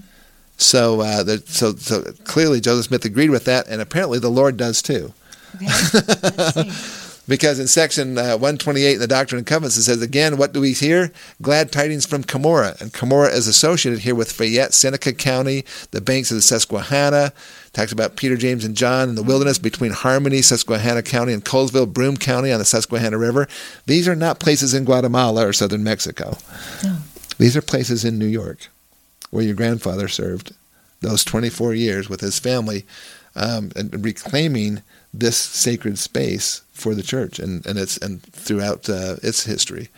[0.59, 4.57] So, uh, the, so, so clearly Joseph Smith agreed with that, and apparently the Lord
[4.57, 5.13] does too.
[5.57, 6.71] Okay.
[7.33, 10.61] Because in section uh, 128 in the Doctrine and Covenants, it says, again, what do
[10.61, 11.11] we hear?
[11.41, 12.79] Glad tidings from Cumorah.
[12.79, 17.33] And Cumorah is associated here with Fayette, Seneca County, the banks of the Susquehanna.
[17.73, 21.91] Talks about Peter, James, and John in the wilderness between Harmony, Susquehanna County, and Colesville,
[21.91, 23.49] Broome County on the Susquehanna River.
[23.87, 26.37] These are not places in Guatemala or southern Mexico.
[26.85, 26.99] No.
[27.39, 28.69] These are places in New York
[29.31, 30.55] where your grandfather served
[31.01, 32.85] those 24 years with his family
[33.35, 34.83] um, and reclaiming
[35.13, 39.89] this sacred space for the church and, and its and throughout uh, its history.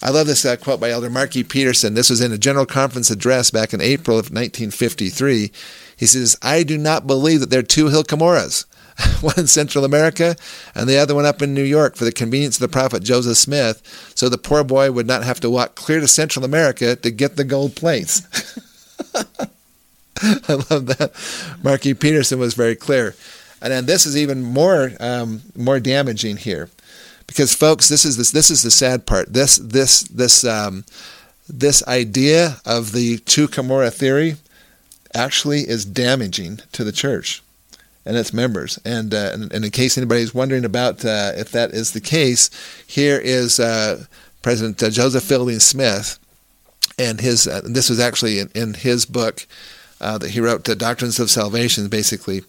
[0.00, 1.42] I love this uh, quote by Elder Mark E.
[1.42, 1.94] Petersen.
[1.94, 5.50] This was in a general conference address back in April of 1953.
[5.96, 8.64] He says, I do not believe that there are two Hill Cumorahs,
[9.22, 10.36] one in Central America
[10.74, 13.36] and the other one up in New York for the convenience of the prophet Joseph
[13.36, 13.82] Smith,
[14.14, 17.36] so the poor boy would not have to walk clear to Central America to get
[17.36, 18.22] the gold plates.
[20.20, 21.12] I love that.
[21.62, 21.94] Mark E.
[21.94, 23.14] Petersen was very clear.
[23.60, 26.70] And then this is even more um, more damaging here,
[27.26, 29.32] because folks, this is this this is the sad part.
[29.32, 30.84] This this this um,
[31.48, 34.36] this idea of the two Cumorah theory
[35.14, 37.42] actually is damaging to the church
[38.08, 38.78] and its members.
[38.84, 42.50] And, uh, and, and, in case anybody's wondering about uh, if that is the case,
[42.86, 44.04] here is uh,
[44.42, 46.18] President uh, Joseph Fielding Smith,
[46.98, 49.46] and his uh, this was actually in, in his book
[50.00, 52.42] uh, that he wrote, "The Doctrines of Salvation, basically.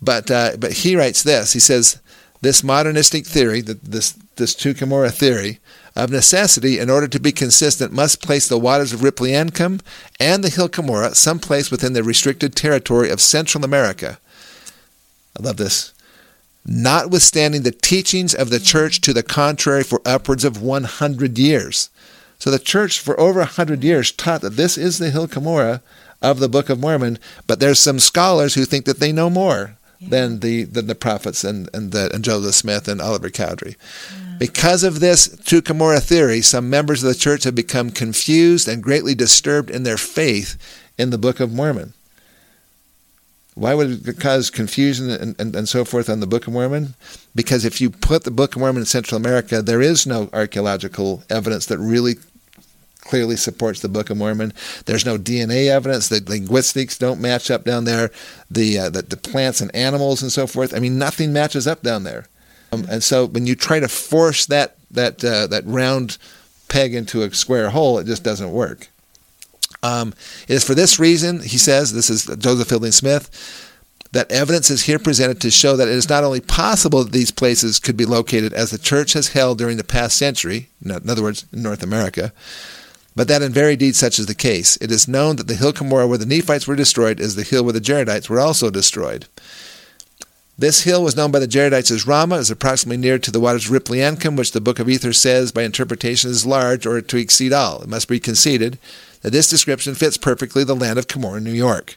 [0.00, 1.52] But uh, but he writes this.
[1.52, 2.00] He says
[2.42, 5.58] this modernistic theory, this this Cumorah theory,
[5.96, 9.80] of necessity, in order to be consistent, must place the waters of Ripliancum
[10.20, 14.18] and the hill Cumorah someplace within the restricted territory of Central America.
[15.38, 15.94] I love this.
[16.66, 21.88] Notwithstanding the teachings of the church to the contrary for upwards of 100 years.
[22.38, 25.80] So the church for over 100 years taught that this is the hill Cumorah
[26.20, 29.76] of the Book of Mormon, but there's some scholars who think that they know more
[30.08, 33.76] than the than the prophets and and, the, and Joseph Smith and Oliver Cowdery.
[33.76, 34.36] Yeah.
[34.38, 38.82] Because of this True Cumorah theory, some members of the church have become confused and
[38.82, 40.56] greatly disturbed in their faith
[40.98, 41.94] in the Book of Mormon.
[43.54, 46.94] Why would it cause confusion and, and, and, so forth on the Book of Mormon?
[47.34, 51.22] Because if you put the Book of Mormon in Central America, there is no archaeological
[51.30, 52.16] evidence that really
[53.06, 54.52] clearly supports the Book of Mormon.
[54.84, 56.08] There's no DNA evidence.
[56.08, 58.10] The linguistics don't match up down there.
[58.50, 60.74] The, uh, the, the plants and animals and so forth.
[60.74, 62.26] I mean, nothing matches up down there.
[62.72, 66.18] Um, and so when you try to force that that uh, that round
[66.68, 68.88] peg into a square hole, it just doesn't work.
[69.82, 70.14] Um,
[70.48, 73.30] it is for this reason, he says, this is Joseph Fielding Smith,
[74.12, 77.30] that evidence is here presented to show that it is not only possible that these
[77.30, 81.22] places could be located as the church has held during the past century, in other
[81.22, 82.32] words, in North America,
[83.16, 84.76] but that in very deed such is the case.
[84.76, 87.64] It is known that the hill Cumorah where the Nephites were destroyed is the hill
[87.64, 89.26] where the Jaredites were also destroyed.
[90.58, 93.66] This hill was known by the Jaredites as Ramah, is approximately near to the waters
[93.66, 97.52] of Ripliancum, which the book of Ether says by interpretation is large or to exceed
[97.52, 97.82] all.
[97.82, 98.78] It must be conceded
[99.22, 101.96] that this description fits perfectly the land of Cumorah, New York.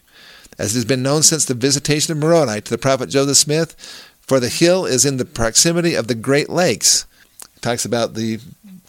[0.58, 3.76] As has been known since the visitation of Moroni to the prophet Joseph Smith,
[4.22, 7.06] for the hill is in the proximity of the Great Lakes.
[7.56, 8.40] It talks about the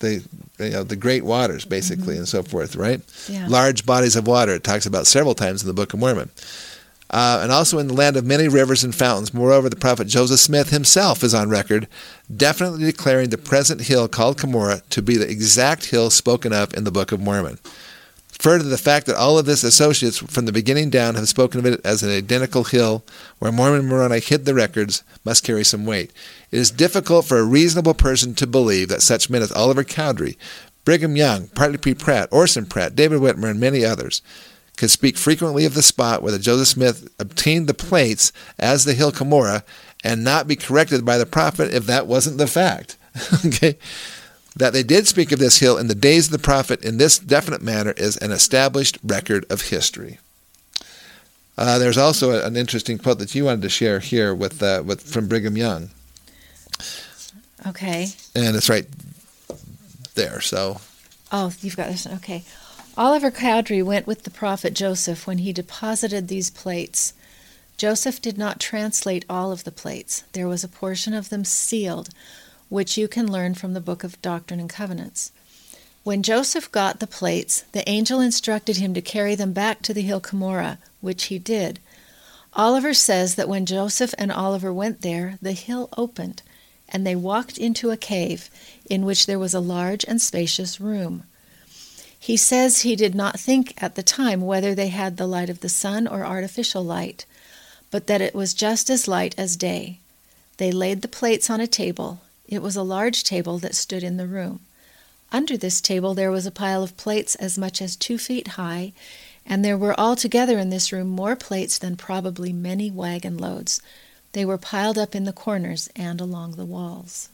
[0.00, 0.24] the
[0.60, 2.18] you know the great waters basically mm-hmm.
[2.18, 3.00] and so forth, right?
[3.28, 3.46] Yeah.
[3.48, 4.54] Large bodies of water.
[4.54, 6.30] It talks about several times in the Book of Mormon.
[7.12, 9.34] Uh, and also in the land of many rivers and fountains.
[9.34, 11.88] Moreover, the prophet Joseph Smith himself is on record,
[12.34, 16.84] definitely declaring the present hill called Cumorah to be the exact hill spoken of in
[16.84, 17.58] the Book of Mormon.
[18.40, 21.66] Further, the fact that all of this associates from the beginning down have spoken of
[21.66, 23.04] it as an identical hill
[23.38, 26.10] where Mormon Moroni hid the records must carry some weight.
[26.50, 30.38] It is difficult for a reasonable person to believe that such men as Oliver Cowdery,
[30.86, 31.92] Brigham Young, Parley P.
[31.92, 34.22] Pratt, Orson Pratt, David Whitmer, and many others
[34.78, 38.94] could speak frequently of the spot where the Joseph Smith obtained the plates as the
[38.94, 39.64] hill Cumorah
[40.02, 42.96] and not be corrected by the prophet if that wasn't the fact.
[43.44, 43.76] okay?
[44.60, 47.18] That they did speak of this hill in the days of the prophet in this
[47.18, 50.18] definite manner is an established record of history.
[51.56, 55.00] Uh, there's also an interesting quote that you wanted to share here with, uh, with
[55.00, 55.88] from Brigham Young.
[57.66, 58.08] Okay.
[58.34, 58.84] And it's right
[60.14, 60.42] there.
[60.42, 60.82] So.
[61.32, 62.06] Oh, you've got this.
[62.06, 62.44] Okay.
[62.98, 67.14] Oliver Cowdery went with the prophet Joseph when he deposited these plates.
[67.78, 70.24] Joseph did not translate all of the plates.
[70.34, 72.10] There was a portion of them sealed,
[72.70, 75.32] which you can learn from the book of Doctrine and Covenants.
[76.02, 80.00] When Joseph got the plates, the angel instructed him to carry them back to the
[80.00, 81.78] hill Cumorah, which he did.
[82.54, 86.42] Oliver says that when Joseph and Oliver went there, the hill opened,
[86.88, 88.48] and they walked into a cave
[88.88, 91.24] in which there was a large and spacious room.
[92.18, 95.60] He says he did not think at the time whether they had the light of
[95.60, 97.24] the sun or artificial light,
[97.90, 99.98] but that it was just as light as day.
[100.56, 104.16] They laid the plates on a table, it was a large table that stood in
[104.16, 104.60] the room.
[105.32, 108.92] Under this table there was a pile of plates as much as two feet high,
[109.46, 113.80] and there were altogether in this room more plates than probably many wagon loads.
[114.32, 117.28] They were piled up in the corners and along the walls.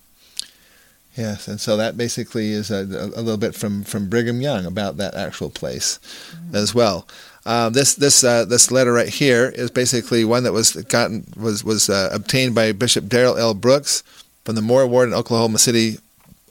[1.17, 4.99] Yes, and so that basically is a, a little bit from, from Brigham Young about
[4.99, 5.99] that actual place
[6.31, 6.55] mm-hmm.
[6.55, 7.09] as well.
[7.47, 11.63] Uh, this this uh, this letter right here is basically one that was gotten was
[11.63, 13.55] was uh, obtained by Bishop Darrell L.
[13.55, 14.03] Brooks
[14.47, 15.99] from the Moore Ward in Oklahoma City,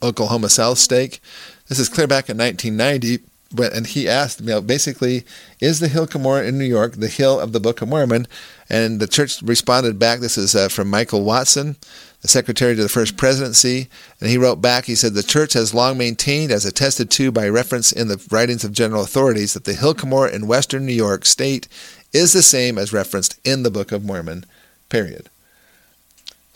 [0.02, 1.20] Oklahoma South Stake.
[1.68, 5.24] This is clear back in 1990, but, and he asked, you know, basically,
[5.60, 8.28] is the Hill Cumorah in New York the hill of the Book of Mormon?
[8.68, 10.20] And the church responded back.
[10.20, 11.76] This is uh, from Michael Watson,
[12.20, 13.88] the secretary to the First Presidency,
[14.20, 14.84] and he wrote back.
[14.84, 18.62] He said the church has long maintained, as attested to by reference in the writings
[18.62, 21.66] of general authorities, that the Hill Cumorah in Western New York State
[22.12, 24.44] is the same as referenced in the Book of Mormon.
[24.90, 25.30] Period.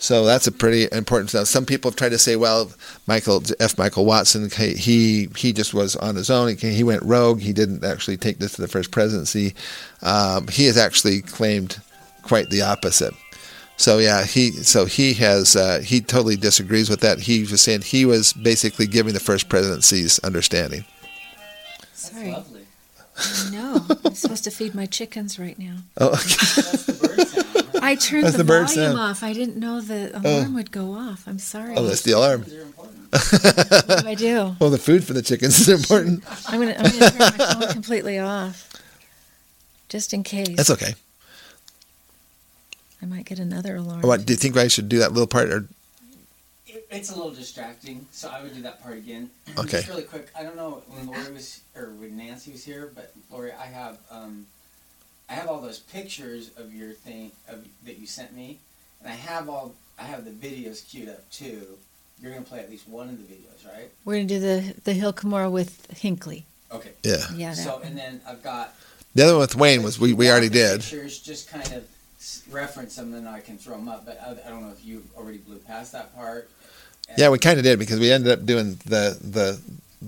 [0.01, 1.45] So that's a pretty important stuff.
[1.45, 2.71] Some people have tried to say, well,
[3.05, 3.77] Michael F.
[3.77, 6.57] Michael Watson, he he just was on his own.
[6.57, 7.39] He went rogue.
[7.39, 9.53] He didn't actually take this to the first presidency.
[10.01, 11.79] Um, he has actually claimed
[12.23, 13.13] quite the opposite.
[13.77, 17.19] So yeah, he so he has uh, he totally disagrees with that.
[17.19, 20.83] He was saying he was basically giving the first presidency's understanding.
[21.93, 22.35] Sorry.
[23.51, 25.75] No, I'm supposed to feed my chickens right now.
[25.99, 27.30] Oh, okay.
[27.83, 29.23] I turned the, the volume off.
[29.23, 30.21] I didn't know the oh.
[30.21, 30.55] alarm oh.
[30.55, 31.27] would go off.
[31.27, 31.75] I'm sorry.
[31.75, 32.41] Oh, that's the alarm.
[32.41, 34.55] what do I do?
[34.59, 36.23] Well, the food for the chickens is important.
[36.47, 38.71] I'm gonna, I'm gonna turn my phone completely off,
[39.89, 40.55] just in case.
[40.55, 40.93] That's okay.
[43.01, 44.01] I might get another alarm.
[44.01, 45.67] What do you think I should do that little part, or
[46.91, 49.29] it's a little distracting, so I would do that part again.
[49.57, 49.77] Okay.
[49.77, 50.27] Just really quick.
[50.37, 53.97] I don't know when Lori was or when Nancy was here, but Lori, I have
[54.11, 54.45] um,
[55.31, 58.59] I have all those pictures of your thing of, that you sent me,
[58.99, 61.65] and I have all I have the videos queued up too.
[62.21, 63.89] You're gonna play at least one of the videos, right?
[64.03, 66.45] We're gonna do the the Hill Cumorah with Hinckley.
[66.69, 66.91] Okay.
[67.03, 67.23] Yeah.
[67.33, 67.53] Yeah.
[67.53, 68.75] So and then I've got
[69.15, 70.81] The other one with Wayne was we, we already the did.
[70.81, 71.87] Pictures, just kind of
[72.49, 74.05] reference them, and I can throw them up.
[74.05, 76.49] But I, I don't know if you already blew past that part.
[77.07, 79.61] And Yeah, we kind of did because we ended up doing the the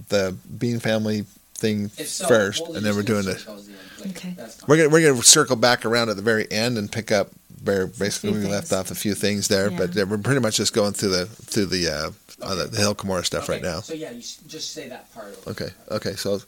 [0.09, 1.25] the Bean family
[1.63, 3.39] thing so, first, we'll and then we're doing this.
[3.43, 3.69] circles.
[4.07, 4.35] Okay.
[4.67, 7.29] We're gonna we're gonna circle back around at the very end and pick up
[7.63, 10.03] where basically few we left off a few things there, but Yeah.
[10.03, 12.11] uh, we're pretty much just going through the through the uh,
[12.45, 13.79] uh, the, the Hill Cumorah stuff right now.
[13.79, 15.37] So yeah, you just say that part.
[15.47, 15.69] Okay.
[15.89, 16.13] Okay.
[16.13, 16.41] So.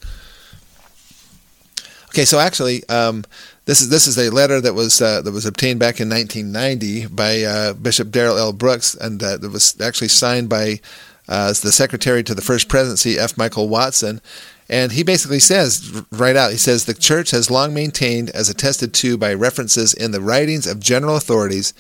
[2.10, 2.26] Okay.
[2.26, 3.24] So actually, um,
[3.66, 7.08] this is this is a letter that was uh, that was obtained back in 1990
[7.08, 8.54] by uh, Bishop Darrell L.
[8.54, 10.80] Brooks, and uh, it was actually signed by
[11.28, 13.38] uh, the secretary to the first presidency, F.
[13.38, 14.22] Michael Watson.
[14.68, 18.94] And he basically says right out, he says the church has long maintained, as attested
[18.96, 21.74] to by references in the writings of general authorities,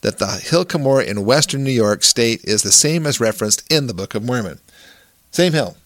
[0.00, 3.86] that the Hill Cumorah in western New York State is the same as referenced in
[3.86, 4.58] the Book of Mormon.
[5.30, 5.76] Same hill.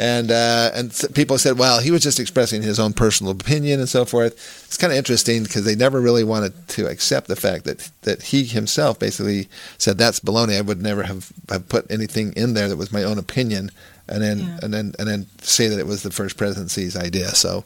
[0.00, 3.88] And uh, and people said, well, he was just expressing his own personal opinion and
[3.88, 4.32] so forth.
[4.64, 8.22] It's kind of interesting because they never really wanted to accept the fact that that
[8.22, 10.56] he himself basically said that's baloney.
[10.56, 13.70] I would never have, have put anything in there that was my own opinion,
[14.08, 14.58] and then Yeah.
[14.62, 17.30] and then and then say that it was the first presidency's idea.
[17.34, 17.64] So.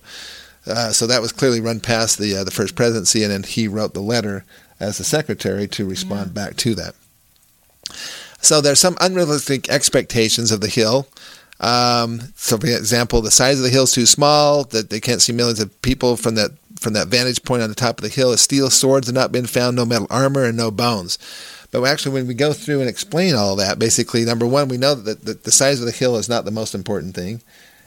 [0.66, 3.68] Uh, so that was clearly run past the uh, the first presidency, and then he
[3.68, 4.46] wrote the letter
[4.80, 6.94] as the secretary to respond back to that.
[8.40, 11.06] So there's some unrealistic expectations of the hill.
[11.60, 15.20] Um, so, for example, the size of the hill is too small; that they can't
[15.20, 18.08] see millions of people from that from that vantage point on the top of the
[18.08, 18.34] hill.
[18.38, 21.18] Steel swords have not been found, no metal armor, and no bones.
[21.74, 24.94] But actually, when we go through and explain all that, basically, number one, we know
[24.94, 27.40] that the, the size of the hill is not the most important thing.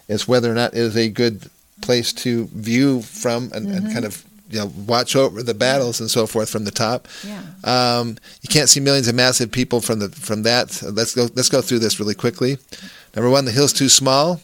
[0.10, 4.04] It's whether or not it is a good place to view from and, and kind
[4.04, 7.08] of you know watch over the battles and so forth from the top.
[7.26, 7.42] Yeah.
[7.64, 10.82] Um, you can't see millions of massive people from the from that.
[10.84, 11.30] Let's go.
[11.34, 12.58] Let's go through this really quickly.
[13.16, 14.42] Number one, the hill's too small.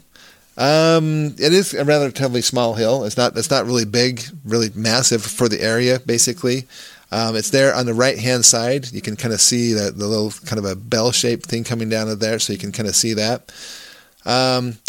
[0.56, 3.04] Um, it is a relatively small hill.
[3.04, 3.36] It's not.
[3.38, 6.00] It's not really big, really massive for the area.
[6.00, 6.66] Basically,
[7.14, 8.92] um, it's there on the right hand side.
[8.92, 11.88] You can kind of see that the little kind of a bell shaped thing coming
[11.88, 13.52] down of there, so you can kind of see that.
[14.26, 14.80] Um,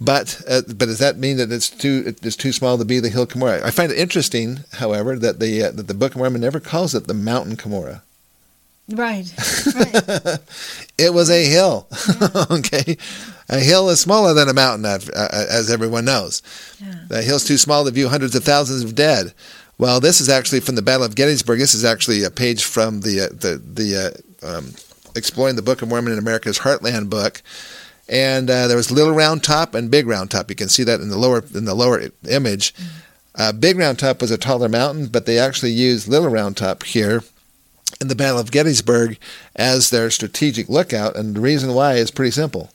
[0.00, 3.08] but uh, but does that mean that it's too it's too small to be the
[3.08, 3.62] hill Cumorah?
[3.62, 6.94] I find it interesting, however, that the uh, that the Book of Mormon never calls
[6.94, 8.02] it the mountain Cumorah.
[8.88, 9.32] Right.
[9.74, 10.38] Right.
[10.98, 11.86] It was a hill.
[12.50, 12.96] okay,
[13.48, 16.42] a hill is smaller than a mountain, uh, uh, as everyone knows.
[16.80, 16.94] Yeah.
[17.08, 19.32] The hill's too small to view hundreds of thousands of dead.
[19.80, 21.58] Well, this is actually from the Battle of Gettysburg.
[21.58, 24.12] This is actually a page from the uh, the the
[24.44, 24.74] uh, um,
[25.16, 27.40] exploring the Book of Mormon in America's Heartland book.
[28.06, 30.50] And uh, there was Little Round Top and Big Round Top.
[30.50, 32.74] You can see that in the lower in the lower image.
[33.34, 36.82] Uh, Big Round Top was a taller mountain, but they actually used Little Round Top
[36.82, 37.24] here
[38.02, 39.16] in the Battle of Gettysburg
[39.56, 41.16] as their strategic lookout.
[41.16, 42.70] And the reason why is pretty simple.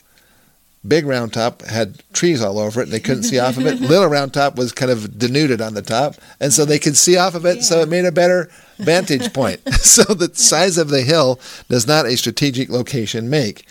[0.88, 3.80] Big Round Top had trees all over it, and they couldn't see off of it.
[3.82, 7.18] Little Round Top was kind of denuded on the top, and so they could see
[7.18, 7.64] off of it.
[7.64, 9.62] So it made a better vantage point.
[9.82, 13.66] so the size of the hill does not a strategic location make.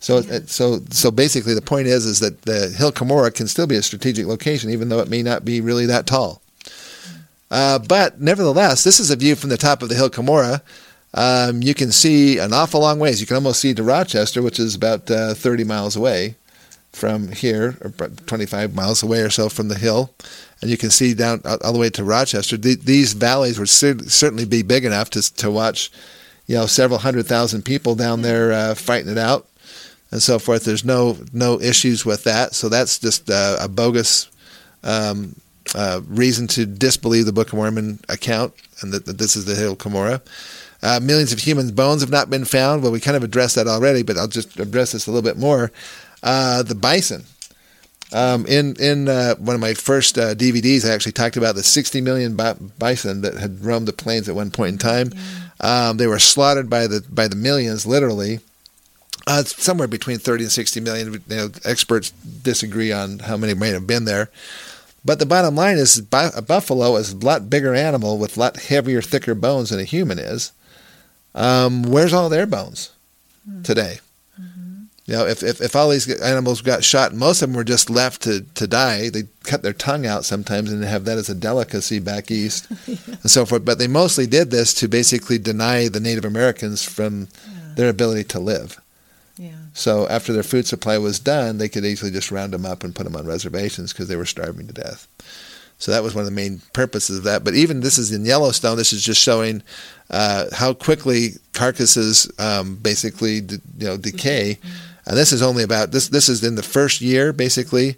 [0.00, 3.76] So, so, so basically, the point is, is that the Hill Cumorah can still be
[3.76, 6.40] a strategic location, even though it may not be really that tall.
[7.50, 10.62] Uh, but nevertheless, this is a view from the top of the Hill Cumorah.
[11.12, 13.20] Um, you can see an awful long ways.
[13.20, 16.36] You can almost see to Rochester, which is about uh, 30 miles away
[16.92, 20.12] from here, or about 25 miles away or so from the hill.
[20.60, 22.58] And you can see down all the way to Rochester.
[22.58, 25.90] Th- these valleys would certainly be big enough to to watch,
[26.46, 29.46] you know, several hundred thousand people down there uh, fighting it out
[30.10, 30.64] and so forth.
[30.64, 32.54] There's no no issues with that.
[32.54, 34.28] So that's just uh, a bogus
[34.82, 35.36] um,
[35.74, 39.54] uh, reason to disbelieve the Book of Mormon account and that, that this is the
[39.54, 40.20] Hill Cumorah.
[40.82, 42.82] Uh, millions of human bones have not been found.
[42.82, 45.38] Well, we kind of addressed that already, but I'll just address this a little bit
[45.38, 45.70] more.
[46.22, 47.24] Uh, the bison.
[48.12, 51.62] Um, in in uh, one of my first uh, DVDs, I actually talked about the
[51.62, 55.12] 60 million bi- bison that had roamed the plains at one point in time.
[55.60, 58.40] Um, they were slaughtered by the by the millions, literally.
[59.26, 61.12] Uh, somewhere between 30 and 60 million.
[61.12, 64.30] You know, experts disagree on how many might have been there.
[65.04, 68.56] But the bottom line is, a buffalo is a lot bigger animal with a lot
[68.56, 70.52] heavier, thicker bones than a human is.
[71.34, 72.90] Um, where's all their bones
[73.62, 74.00] today?
[75.10, 77.90] You know, if, if, if all these animals got shot, most of them were just
[77.90, 79.10] left to, to die.
[79.10, 83.28] They cut their tongue out sometimes and have that as a delicacy back east and
[83.28, 83.64] so forth.
[83.64, 87.26] But they mostly did this to basically deny the Native Americans from
[87.74, 88.80] their ability to live.
[89.36, 89.50] Yeah.
[89.74, 92.94] So after their food supply was done, they could easily just round them up and
[92.94, 95.08] put them on reservations because they were starving to death.
[95.78, 97.42] So that was one of the main purposes of that.
[97.42, 98.76] But even this is in Yellowstone.
[98.76, 99.64] This is just showing
[100.10, 104.58] uh, how quickly carcasses um, basically de- you know decay.
[105.10, 106.06] And this is only about this.
[106.06, 107.96] This is in the first year, basically.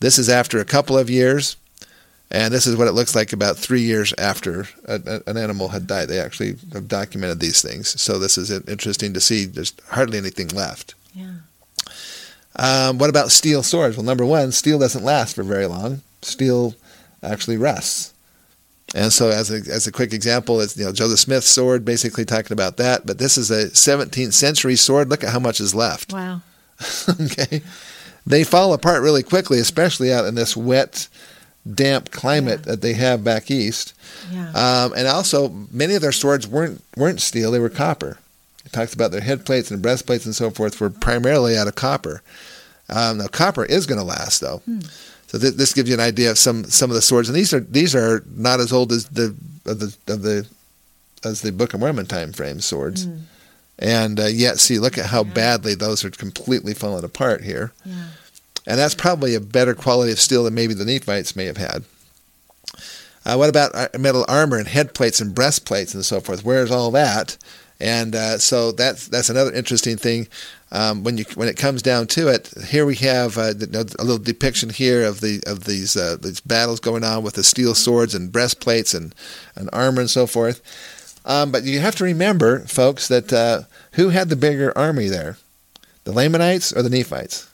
[0.00, 1.58] This is after a couple of years,
[2.30, 5.68] and this is what it looks like about three years after a, a, an animal
[5.68, 6.08] had died.
[6.08, 8.00] They actually have documented these things.
[8.00, 9.44] So this is interesting to see.
[9.44, 10.94] There's hardly anything left.
[11.12, 11.34] Yeah.
[12.56, 13.98] Um, what about steel swords?
[13.98, 16.00] Well, number one, steel doesn't last for very long.
[16.22, 16.74] Steel
[17.22, 18.14] actually rusts.
[18.94, 22.24] And so, as a, as a quick example, it's you know Joseph Smith's sword, basically
[22.24, 23.04] talking about that.
[23.04, 25.10] But this is a 17th century sword.
[25.10, 26.14] Look at how much is left.
[26.14, 26.40] Wow.
[27.20, 27.62] okay,
[28.26, 31.08] they fall apart really quickly, especially out in this wet,
[31.72, 32.72] damp climate Yeah.
[32.72, 33.92] that they have back east.
[34.32, 34.48] Yeah.
[34.50, 38.18] Um, and also, many of their swords weren't weren't steel; they were copper.
[38.64, 41.74] It talks about their head plates and breastplates and so forth were primarily out of
[41.74, 42.22] copper.
[42.88, 44.62] Um, now, copper is going to last, though.
[45.26, 47.52] So th- this gives you an idea of some some of the swords, and these
[47.54, 49.34] are these are not as old as the
[49.66, 50.46] of the of the
[51.24, 53.06] as the Book of Mormon time frame swords.
[53.78, 55.32] And uh, yet, see, look at how Yeah.
[55.32, 57.72] badly those are completely falling apart here.
[57.84, 58.06] yeah.
[58.66, 61.84] And that's probably a better quality of steel than maybe the Nephites may have had.
[63.26, 66.44] Uh, what about uh, metal armor and head plates and breastplates and so forth?
[66.44, 67.36] Where's all that?
[67.80, 70.28] And uh, so that's that's another interesting thing.
[70.70, 74.18] Um, when you when it comes down to it, here we have uh, a little
[74.18, 78.14] depiction here of the of these uh, these battles going on with the steel swords
[78.14, 79.14] and breastplates and,
[79.56, 80.62] and armor and so forth.
[81.24, 83.62] Um, but you have to remember, folks, that uh,
[83.92, 85.38] who had the bigger army there,
[86.04, 87.48] the Lamanites or the Nephites?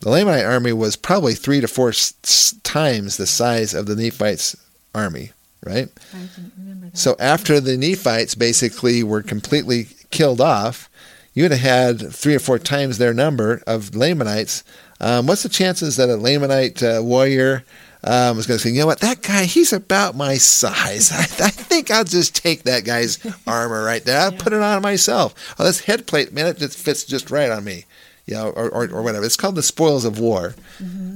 [0.00, 4.54] The Lamanite army was probably three to four s- times the size of the Nephites'
[4.94, 5.32] army,
[5.64, 5.88] right?
[6.14, 6.98] I didn't remember that.
[6.98, 10.90] So after the Nephites basically were completely killed off,
[11.32, 14.62] you'd have had three or four times their number of Lamanites.
[15.00, 17.64] Um, what's the chances that a Lamanite uh, warrior
[18.06, 21.10] um, was going to say, you know what, that guy, he's about my size.
[21.40, 24.20] I, I think I'll just take that guy's armor right there.
[24.20, 25.34] I'll put it on myself.
[25.58, 27.86] Oh, this head plate, man, it just fits just right on me.
[28.26, 29.26] You know, or, or, or whatever.
[29.26, 30.54] It's called the spoils of war.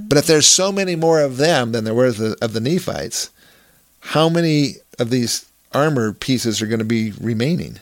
[0.08, 2.60] But if there's so many more of them than there were of the, of the
[2.60, 3.30] Nephites,
[4.00, 7.78] how many of these armor pieces are going to be remaining?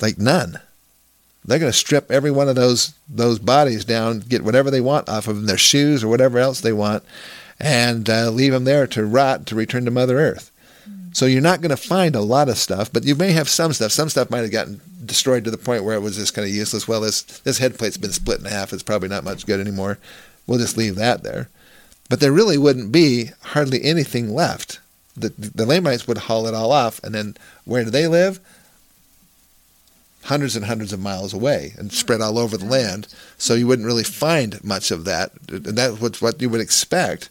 [0.00, 0.60] Like none.
[1.44, 5.08] They're going to strip every one of those those bodies down, get whatever they want
[5.08, 7.02] off of them, their shoes or whatever else they want,
[7.60, 10.50] and uh, leave them there to rot to return to Mother Earth.
[11.12, 13.72] So you're not going to find a lot of stuff, but you may have some
[13.72, 13.92] stuff.
[13.92, 16.52] Some stuff might have gotten destroyed to the point where it was just kind of
[16.52, 16.88] useless.
[16.88, 18.72] Well, this this head plate's been split in half.
[18.72, 19.98] It's probably not much good anymore.
[20.46, 21.48] We'll just leave that there.
[22.10, 24.80] But there really wouldn't be hardly anything left.
[25.16, 28.40] The, the Lamanites would haul it all off, and then where do they live?
[30.24, 33.06] Hundreds and hundreds of miles away and spread all over the land.
[33.36, 35.32] So you wouldn't really find much of that.
[35.48, 37.28] And that's what, what you would expect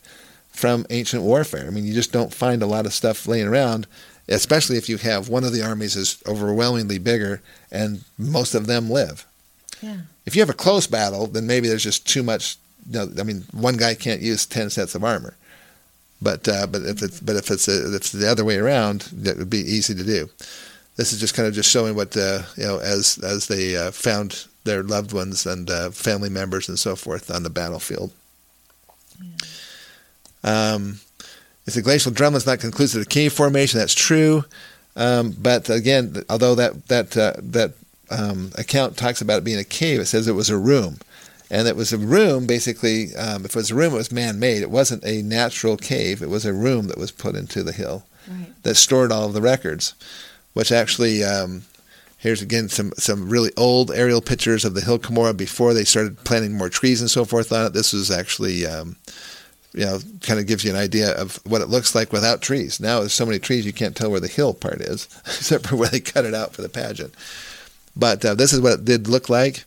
[0.51, 1.65] from ancient warfare.
[1.65, 3.87] I mean, you just don't find a lot of stuff laying around,
[4.27, 7.41] especially if you have one of the armies is overwhelmingly bigger
[7.71, 9.25] and most of them live.
[9.81, 9.97] yeah.
[10.25, 12.57] If you have a close battle, then maybe there's just too much.
[12.89, 15.35] You know, I mean, one guy can't use ten sets of armor.
[16.21, 19.01] But uh, but if it's but if it's a, if it's the other way around,
[19.11, 20.29] that would be easy to do.
[20.95, 23.91] This is just kind of just showing what uh, you know as as they uh,
[23.91, 28.11] found their loved ones and uh, family members and so forth on the battlefield.
[30.43, 30.99] Um,
[31.65, 34.43] if the glacial drumlin is not conclusive of cave formation, that's true.
[34.95, 37.73] Um, but again, although that that uh, that
[38.09, 40.97] um, account talks about it being a cave, it says it was a room,
[41.49, 42.45] and it was a room.
[42.45, 44.61] Basically, um, if it was a room, it was man-made.
[44.61, 46.21] It wasn't a natural cave.
[46.21, 48.53] It was a room that was put into the hill Right.
[48.63, 49.95] that stored all of the records,
[50.53, 51.23] which actually.
[51.23, 51.63] Um,
[52.17, 56.23] Here's again some, some really old aerial pictures of the Hill Cumorah before they started
[56.23, 57.73] planting more trees and so forth on it.
[57.73, 58.95] This was actually um,
[59.73, 62.79] you know, kind of gives you an idea of what it looks like without trees.
[62.79, 65.75] Now there's so many trees you can't tell where the hill part is, except for
[65.75, 67.13] where they cut it out for the pageant.
[67.95, 69.65] But uh, this is what it did look like.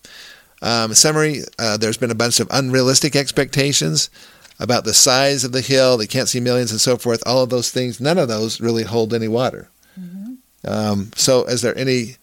[0.63, 4.09] Um, summary: uh, There's been a bunch of unrealistic expectations
[4.59, 5.97] about the size of the hill.
[5.97, 7.23] They can't see millions and so forth.
[7.27, 9.69] All of those things, none of those really hold any water.
[10.67, 12.17] Um, so, is there any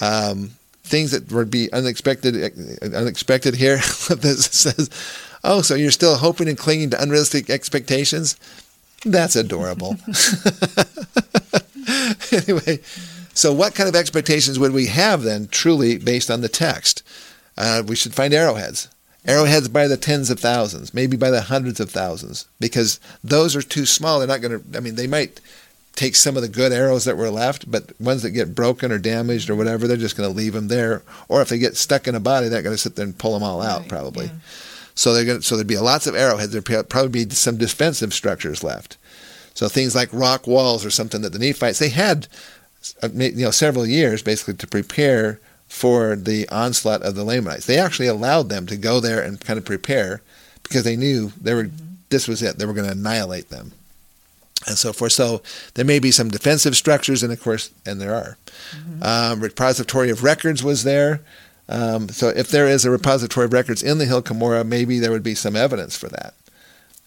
[0.00, 0.50] um,
[0.82, 2.34] things that would be unexpected?
[2.82, 3.76] Unexpected here.
[4.16, 4.90] this says,
[5.44, 8.36] "Oh, so you're still hoping and clinging to unrealistic expectations."
[9.04, 9.96] That's adorable.
[12.32, 12.80] anyway,
[13.34, 17.02] so what kind of expectations would we have then, truly based on the text?
[17.56, 18.88] Uh, we should find arrowheads.
[19.26, 23.62] Arrowheads by the tens of thousands, maybe by the hundreds of thousands, because those are
[23.62, 24.18] too small.
[24.18, 24.76] They're not going to.
[24.76, 25.40] I mean, they might
[25.98, 28.98] take some of the good arrows that were left, but ones that get broken or
[28.98, 31.02] damaged or whatever, they're just going to leave them there.
[31.28, 33.34] Or if they get stuck in a body, they're going to sit there and pull
[33.34, 34.26] them all out, Right, probably.
[34.26, 34.32] yeah.
[34.94, 36.52] So they're going so there'd be lots of arrowheads.
[36.52, 38.96] There'd probably be some defensive structures left.
[39.54, 42.28] So things like rock walls or something that the Nephites they had,
[43.02, 47.66] uh, you know, several years basically to prepare for the onslaught of the Lamanites.
[47.66, 50.20] They actually allowed them to go there and kind of prepare
[50.62, 51.94] because they knew they were mm-hmm.
[52.08, 52.58] this was it.
[52.58, 53.72] They were going to annihilate them
[54.66, 55.12] and so forth.
[55.12, 55.42] So
[55.74, 58.36] there may be some defensive structures, and of course, and there are.
[58.72, 59.02] Mm-hmm.
[59.02, 61.20] Um, repository of records was there.
[61.68, 65.10] Um, so if there is a repository of records in the Hill Cumorah, maybe there
[65.10, 66.34] would be some evidence for that.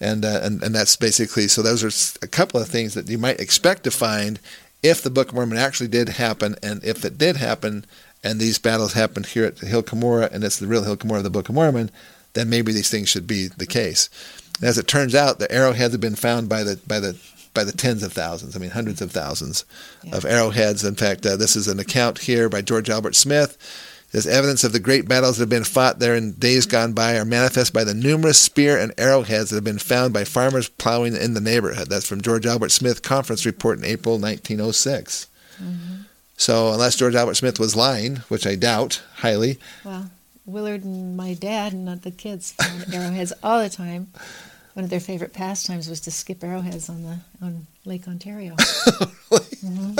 [0.00, 1.62] And, uh, and and that's basically so.
[1.62, 4.40] Those are a couple of things that you might expect to find
[4.82, 7.84] if the Book of Mormon actually did happen, and if it did happen,
[8.24, 11.18] and these battles happened here at the Hill Cumorah, and it's the real Hill Cumorah
[11.18, 11.90] of the Book of Mormon,
[12.34, 14.08] then maybe these things should be the case.
[14.60, 17.16] as it turns out, the arrowheads have been found by the by the
[17.54, 19.64] by the tens of thousands, I mean hundreds of thousands
[20.02, 20.16] yeah.
[20.16, 20.84] of arrowheads.
[20.84, 23.58] In fact, uh, this is an account here by George Albert Smith.
[24.12, 27.16] There's evidence of the great battles that have been fought there in days gone by
[27.16, 31.16] are manifest by the numerous spear and arrowheads that have been found by farmers plowing
[31.16, 31.88] in the neighborhood.
[31.88, 35.28] That's from George Albert Smith conference report in April 1906.
[35.62, 35.94] Mm-hmm.
[36.36, 39.58] So unless George Albert Smith was lying, which I doubt highly.
[39.82, 40.10] Well,
[40.44, 44.12] Willard and my dad and the kids found arrowheads all the time
[44.74, 48.54] one of their favorite pastimes was to skip arrowheads on the on Lake Ontario.
[48.56, 49.94] mm-hmm.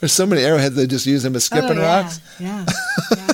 [0.00, 2.20] There's so many arrowheads they just use them as skipping oh, yeah, rocks.
[2.40, 2.66] Yeah.
[3.16, 3.28] yeah.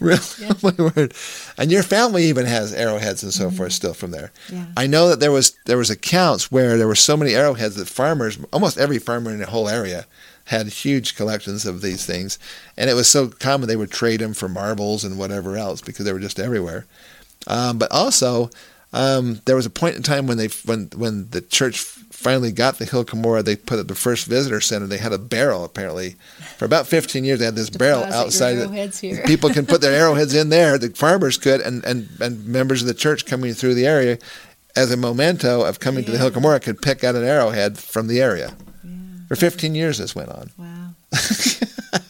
[0.00, 0.20] really?
[0.38, 0.52] Yeah.
[0.62, 1.14] Oh my word!
[1.56, 3.56] And your family even has arrowheads and so mm-hmm.
[3.56, 4.30] forth still from there.
[4.52, 4.66] Yeah.
[4.76, 7.88] I know that there was there was accounts where there were so many arrowheads that
[7.88, 10.06] farmers, almost every farmer in the whole area,
[10.46, 12.38] had huge collections of these things,
[12.76, 16.04] and it was so common they would trade them for marbles and whatever else because
[16.04, 16.84] they were just everywhere.
[17.46, 18.50] Um, but also,
[18.92, 21.78] um, there was a point in time when they when when the church
[22.16, 24.86] finally got the Hill Cumorah, they put at the first visitor center.
[24.86, 26.16] They had a barrel apparently
[26.56, 27.38] for about 15 years.
[27.38, 28.56] They had this barrel outside.
[29.26, 30.78] People can put their arrowheads in there.
[30.78, 34.18] The farmers could, and, and and members of the church coming through the area,
[34.74, 36.06] as a memento of coming yeah.
[36.06, 38.56] to the Hill Cumorah, could pick out an arrowhead from the area.
[38.82, 38.90] Yeah.
[39.28, 40.50] For 15 years, this went on.
[40.56, 40.94] Wow.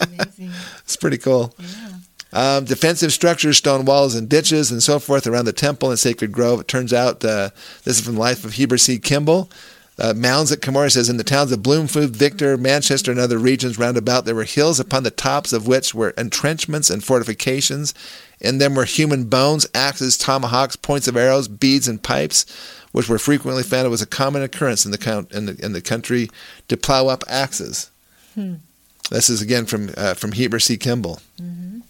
[0.01, 0.53] Amazing.
[0.81, 1.55] it's pretty cool.
[1.59, 1.86] Yeah.
[2.33, 6.33] Um, defensive structures, stone walls and ditches and so forth around the temple and sacred
[6.33, 6.61] grove.
[6.61, 7.51] It turns out uh,
[7.85, 8.99] this is from the life of Heber C.
[8.99, 9.51] Kimball.
[9.99, 13.79] Uh, mounds at Cumorah says in the towns of Bloomfield, Victor, Manchester, and other regions
[13.79, 17.95] round about, there were hills upon the tops of which were entrenchments and fortifications.
[18.39, 22.45] In them were human bones, axes, tomahawks, points of arrows, beads, and pipes,
[22.93, 23.87] which were frequently found.
[23.87, 26.29] It was a common occurrence in the, count, in the, in the country
[26.69, 27.91] to plow up axes.
[28.35, 28.57] Hmm.
[29.11, 30.77] This is again from uh, from Heber C.
[30.77, 31.21] Kimball.
[31.41, 31.81] Mm-hmm.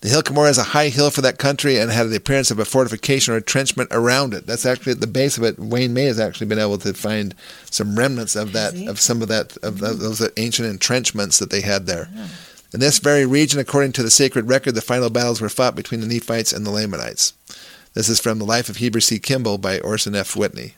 [0.00, 2.60] The Hill Cumorah is a high hill for that country and had the appearance of
[2.60, 4.46] a fortification or entrenchment around it.
[4.46, 5.58] That's actually at the base of it.
[5.58, 7.34] Wayne May has actually been able to find
[7.68, 9.98] some remnants of that, of some of that, of mm-hmm.
[9.98, 12.08] those ancient entrenchments that they had there.
[12.14, 12.28] Yeah.
[12.72, 16.00] In this very region, according to the sacred record, the final battles were fought between
[16.00, 17.32] the Nephites and the Lamanites.
[17.94, 19.18] This is from the Life of Heber C.
[19.18, 20.36] Kimball by Orson F.
[20.36, 20.74] Whitney.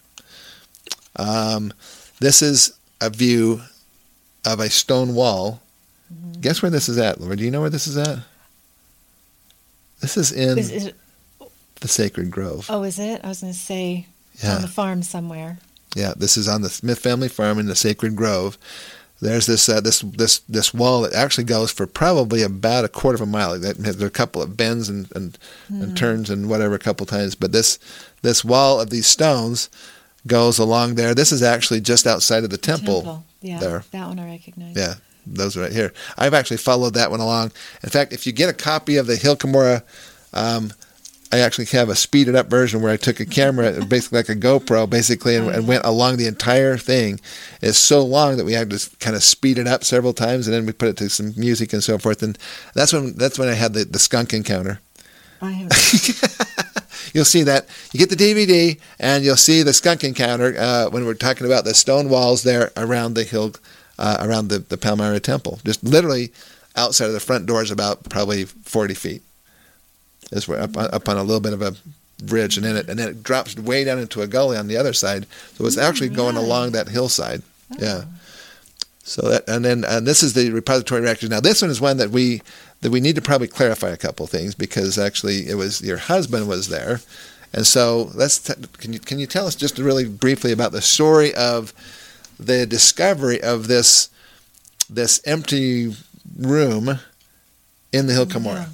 [1.16, 1.74] Um,
[2.20, 3.62] this is a view
[4.46, 5.60] of a stone wall.
[6.12, 6.40] Mm-hmm.
[6.40, 7.36] Guess where this is at, Lori?
[7.36, 8.20] Do you know where this is at?
[10.00, 10.94] This is in is, it,
[11.80, 12.66] the Sacred Grove.
[12.68, 13.20] Oh, is it?
[13.24, 14.06] I was going to say
[14.42, 14.56] yeah.
[14.56, 15.58] on the farm somewhere.
[15.94, 18.56] Yeah, this is on the Smith family farm in the Sacred Grove.
[19.20, 23.16] There's this uh, this this this wall that actually goes for probably about a quarter
[23.16, 23.58] of a mile.
[23.58, 25.38] There are a couple of bends and and,
[25.70, 25.82] mm.
[25.82, 25.94] and hmm.
[25.94, 27.78] turns and whatever a couple times, but this
[28.22, 29.68] this wall of these stones
[30.26, 31.14] goes along there.
[31.14, 33.02] This is actually just outside of the temple.
[33.02, 33.24] temple.
[33.42, 33.84] Yeah, there.
[33.90, 34.76] that one I recognize.
[34.76, 34.94] Yeah,
[35.34, 35.92] those right here.
[36.18, 37.52] I've actually followed that one along.
[37.82, 39.82] In fact, if you get a copy of the Hill Cumorah,
[40.32, 40.72] um,
[41.32, 44.34] I actually have a speeded up version where I took a camera, basically like a
[44.34, 47.20] GoPro, basically, and, and, went along the entire thing.
[47.62, 50.54] It's so long that we had to kind of speed it up several times, and
[50.54, 52.22] then we put it to some music and so forth.
[52.22, 52.36] And
[52.74, 54.80] that's when that's when I had the, the skunk encounter.
[55.40, 55.70] I have.
[57.14, 61.06] you'll see that you get the DVD, and you'll see the skunk encounter uh, when
[61.06, 63.54] we're talking about the stone walls there around the hill
[64.00, 65.60] uh, around the, the Palmyra Temple.
[65.64, 66.32] Just literally
[66.74, 69.22] outside of the front doors, about probably 40 feet.
[70.32, 71.74] Is where up, up on a little bit of a
[72.24, 74.76] bridge, and then it and then it drops way down into a gully on the
[74.76, 75.26] other side.
[75.54, 77.42] So it's actually going along that hillside.
[77.72, 77.76] Oh.
[77.78, 78.04] Yeah.
[79.02, 81.30] So that and then and this is the repository records.
[81.30, 82.42] Now this one is one that we
[82.80, 86.46] that we need to probably clarify a couple things because actually it was your husband
[86.46, 87.00] was there,
[87.52, 90.80] and so let's t- can you can you tell us just really briefly about the
[90.80, 91.74] story of
[92.40, 94.08] the discovery of this
[94.88, 95.94] this empty
[96.36, 96.98] room
[97.92, 98.70] in the Hill Cumorah.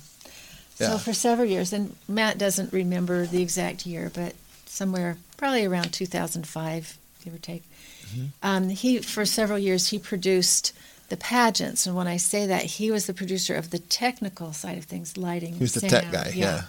[0.79, 0.91] Yeah.
[0.91, 4.35] So for several years, and Matt doesn't remember the exact year, but
[4.67, 7.63] somewhere probably around 2005, give or take.
[8.09, 8.25] Mm-hmm.
[8.43, 10.73] Um, he for several years he produced
[11.09, 14.79] the pageants, and when I say that, he was the producer of the technical side
[14.79, 15.55] of things, lighting.
[15.55, 16.45] He was the tech guy, yeah.
[16.45, 16.63] yeah.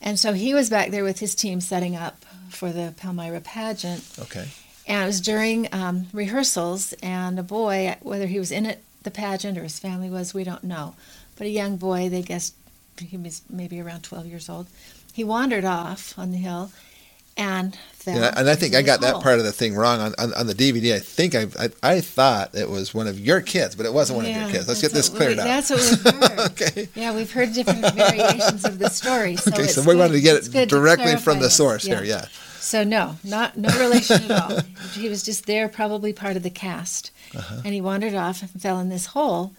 [0.00, 4.04] And so he was back there with his team setting up for the Palmyra pageant.
[4.18, 4.48] Okay.
[4.92, 9.10] And it was during um, rehearsals, and a boy, whether he was in it, the
[9.10, 10.94] pageant or his family was, we don't know.
[11.38, 12.54] But a young boy, they guessed
[12.98, 14.66] he was maybe around 12 years old,
[15.14, 16.72] he wandered off on the hill
[17.38, 18.16] and fell.
[18.20, 20.46] Yeah, and I think I got that part of the thing wrong on, on, on
[20.46, 20.94] the DVD.
[20.94, 24.18] I think I, I I thought it was one of your kids, but it wasn't
[24.18, 24.68] one of your kids.
[24.68, 25.46] Let's get this cleared we- up.
[25.46, 26.38] That's what we've heard.
[26.52, 26.88] okay.
[26.94, 29.36] Yeah, we've heard different variations of the story.
[29.36, 32.04] So Okay, it's so we good- wanted to get it directly from the source here.
[32.04, 32.26] Yeah.
[32.62, 34.60] So no, not no relation at all.
[34.94, 37.60] He was just there, probably part of the cast, Uh-huh.
[37.64, 39.52] and he wandered off and fell in this hole.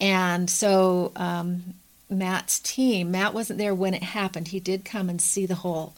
[0.00, 1.74] And so um,
[2.10, 4.48] Matt's team, Matt wasn't there when it happened.
[4.48, 5.94] He did come and see the hole,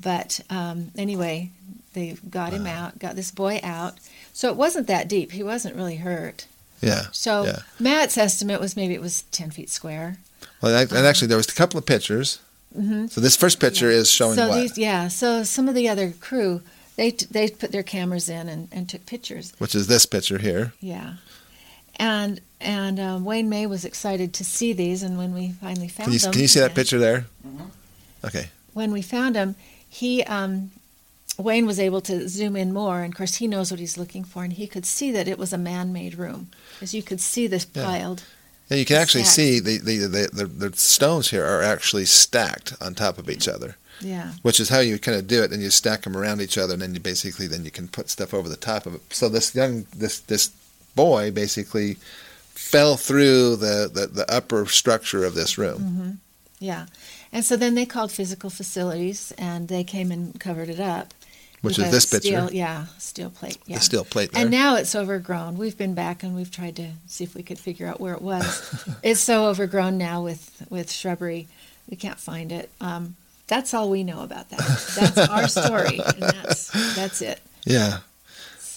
[0.00, 1.50] but um, anyway,
[1.92, 3.94] they got him out, got this boy out.
[4.32, 5.32] So it wasn't that deep.
[5.32, 6.46] He wasn't really hurt.
[6.80, 7.06] Yeah.
[7.12, 7.58] So Yeah.
[7.78, 10.16] Matt's estimate was maybe it was ten feet square.
[10.62, 12.38] Well, and and actually, there was a couple of pictures.
[12.74, 14.60] Hmm So this first picture is showing so what?
[14.60, 16.62] these yeah so some of the other crew
[16.96, 20.38] they t- they put their cameras in and, and took pictures Which is this picture
[20.38, 20.72] here.
[20.80, 21.14] yeah
[21.96, 26.06] and and um, Wayne May was excited to see these and when we finally found
[26.06, 27.26] Can you, them can you see that picture there?
[27.46, 27.70] Mhm.
[28.24, 28.50] Okay.
[28.74, 29.54] when we found them
[29.88, 30.70] he um,
[31.38, 34.24] Wayne was able to zoom in more and of course he knows what he's looking
[34.24, 36.48] for and he could see that it was a man-made room
[36.82, 38.26] as you could see this piled Yeah,
[38.76, 39.36] you can actually Stacked.
[39.36, 43.48] see the, the, the, the, the stones here are actually stacked on top of each
[43.48, 45.52] other, yeah which is how you kind of do it.
[45.52, 48.08] And you stack them around each other, and then you basically then you can put
[48.10, 49.02] stuff over the top of it.
[49.12, 50.50] So this young this this
[50.94, 51.94] boy basically
[52.54, 55.78] fell through the, the, the upper structure of this room.
[55.80, 56.10] hmm
[56.62, 56.84] yeah
[57.32, 61.14] and so then they called physical facilities and they came and covered it up
[61.62, 62.28] Which is this picture.
[62.28, 64.42] steel, yeah steel plate yeah The steel plate there.
[64.42, 65.58] And now it's overgrown.
[65.58, 68.22] We've been back and we've tried to see if we could figure out where it
[68.22, 68.44] was.
[69.02, 71.48] it's so overgrown now with with shrubbery,
[71.88, 72.70] we can't find it.
[72.80, 74.60] Um, that's all we know about that.
[74.96, 77.40] That's our story, and that's that's it.
[77.66, 77.98] yeah.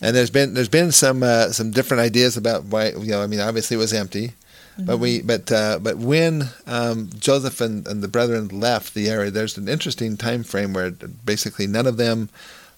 [0.02, 3.28] And there's been there's been some uh, some different ideas about why you know I
[3.28, 4.32] mean obviously it was empty,
[4.78, 5.28] but we Mm-hmm.
[5.28, 9.70] but uh, but when um, Joseph and, and the brethren left the area, there's an
[9.70, 12.30] interesting time frame where basically none of them.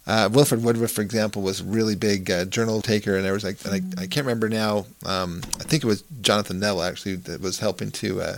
[0.08, 3.44] Uh, Wilford Woodruff, for example, was a really big uh, journal taker, and there was
[3.44, 4.86] like and I, I can't remember now.
[5.06, 8.38] Um, I think it was Jonathan Neville actually that was helping to uh,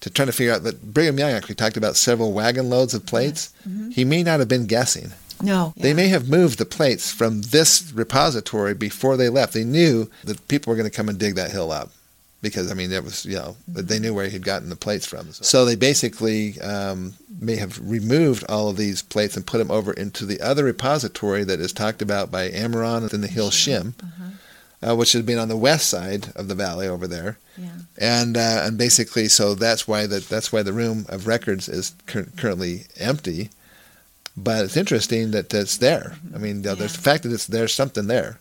[0.00, 0.62] to trying to figure out.
[0.62, 3.52] But Brigham Young actually talked about several wagon loads of plates.
[3.92, 5.12] He may not have been guessing.
[5.42, 9.54] No, They may have moved the plates from this repository before they left.
[9.54, 11.90] They knew that people were going to come and dig that hill up
[12.42, 15.32] because, I mean, it was, you know, they knew where he'd gotten the plates from.
[15.32, 19.92] So they basically um, may have removed all of these plates and put them over
[19.92, 23.94] into the other repository that is talked about by Ammaron in the hill Shim,
[24.86, 27.38] uh, which has been on the west side of the valley over there.
[27.56, 27.68] Yeah.
[27.96, 31.94] And uh, and basically, so that's why the, that's why the room of records is
[32.06, 33.50] cur- currently empty.
[34.36, 36.16] But it's interesting that it's there.
[36.34, 38.38] I mean, you know, there's the fact that it's there's something there.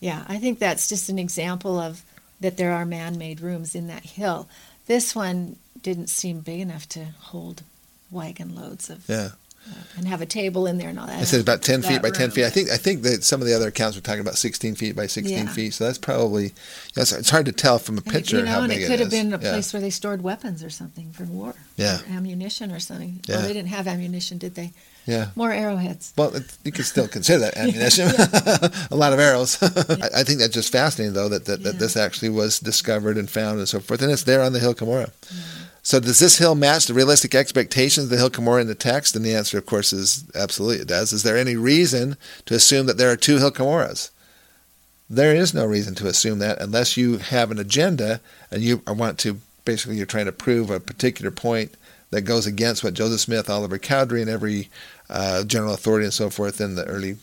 [0.00, 2.02] Yeah, I think that's just an example of
[2.44, 4.46] that there are man-made rooms in that hill.
[4.86, 7.62] This one didn't seem big enough to hold
[8.10, 9.30] wagon loads of Yeah,
[9.68, 11.22] uh, and have a table in there and all that.
[11.22, 12.44] it says about ten feet by ten feet.
[12.44, 14.94] I think I think that some of the other accounts were talking about sixteen feet
[14.94, 15.52] by sixteen Yeah.
[15.52, 15.72] feet.
[15.74, 16.52] So that's probably
[16.96, 18.86] it's, hard to tell from a And it- picture you know, how and big it
[18.88, 19.50] could have been a Yeah.
[19.52, 21.54] place where they stored weapons or something for war.
[21.76, 22.00] Yeah.
[22.02, 23.20] Or ammunition or something.
[23.26, 23.36] Yeah.
[23.36, 24.72] Well, they didn't have ammunition, did they?
[25.06, 25.30] Yeah.
[25.36, 26.12] More arrowheads.
[26.16, 26.32] Well,
[26.64, 28.08] you could still consider that ammunition.
[28.90, 29.62] a lot of arrows.
[29.62, 33.28] I, I think that's just fascinating, though, that, that, that this actually was discovered and
[33.28, 34.02] found and so forth.
[34.02, 35.10] And it's there on the Hill Cumorah.
[35.10, 35.64] Mm.
[35.82, 39.14] So, does this hill match the realistic expectations of the Hill Cumorah in the text?
[39.14, 41.12] And the answer, of course, is absolutely it does.
[41.12, 44.10] Is there any reason to assume that there are two Hill Cumorahs?
[45.10, 49.18] There is no reason to assume that unless you have an agenda and you want
[49.20, 51.76] to basically you're trying to prove a particular point
[52.10, 54.70] that goes against what Joseph Smith, Oliver Cowdery, and every
[55.10, 57.16] uh, general authority and so forth in the early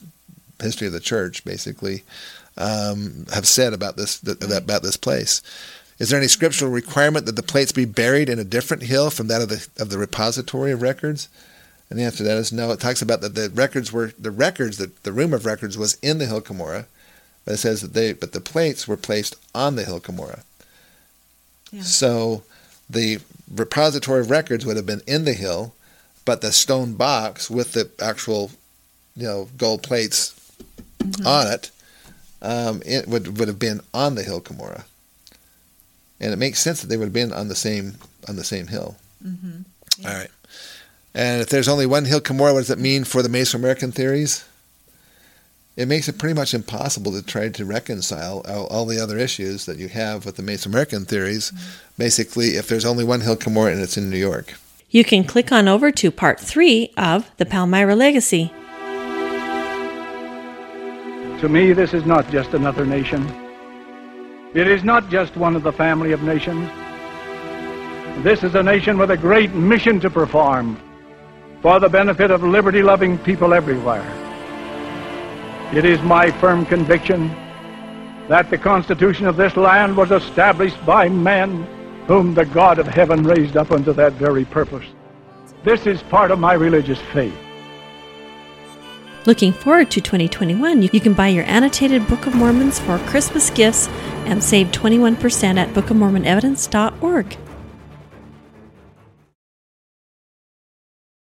[0.62, 2.04] history of the church, basically,
[2.58, 5.42] um, have said about this th- about this place.
[6.00, 9.28] Is there any scriptural requirement that the plates be buried in a different hill from
[9.28, 11.30] that of the of the repository of records?
[11.90, 12.72] And the answer to that is no.
[12.72, 15.96] It talks about that the records were the records that the room of records was
[16.02, 16.86] in the hill Cumorah,
[17.44, 20.44] but it says that they but the plates were placed on the hill Cumorah.
[21.72, 21.82] Yeah.
[21.82, 22.44] So
[22.90, 23.20] the
[23.54, 25.74] repository of records would have been in the hill,
[26.26, 28.52] but the stone box with the actual,
[29.16, 30.36] you know, gold plates
[31.26, 31.72] on it,
[32.42, 34.84] um, it would would have been on the hill Cumorah.
[36.20, 37.96] And it makes sense that they would have been on the same
[38.28, 38.96] on the same hill.
[39.26, 40.06] Mm-hmm.
[40.06, 40.32] All right.
[41.14, 44.46] And if there's only one hill Cumorah, what does that mean for the Mesoamerican theories?
[45.76, 49.66] It makes it pretty much impossible to try to reconcile all, all the other issues
[49.66, 51.52] that you have with the Mesoamerican theories.
[51.98, 54.54] Basically, if there's only one hill Cumorah and it's in New York.
[54.94, 58.52] You can click on over to part three of the Palmyra Legacy.
[61.40, 63.26] To me, this is not just another nation.
[64.54, 66.70] It is not just one of the family of nations.
[68.22, 70.78] This is a nation with a great mission to perform
[71.62, 74.06] for the benefit of liberty loving people everywhere.
[75.74, 77.30] It is my firm conviction
[78.28, 81.66] that the Constitution of this land was established by men
[82.12, 84.84] whom the God of heaven raised up unto that very purpose.
[85.64, 87.34] This is part of my religious faith.
[89.26, 93.88] Looking forward to 2021, you can buy your annotated Book of Mormons for Christmas gifts
[94.26, 97.38] and save 21% at bookofmormonevidence.org.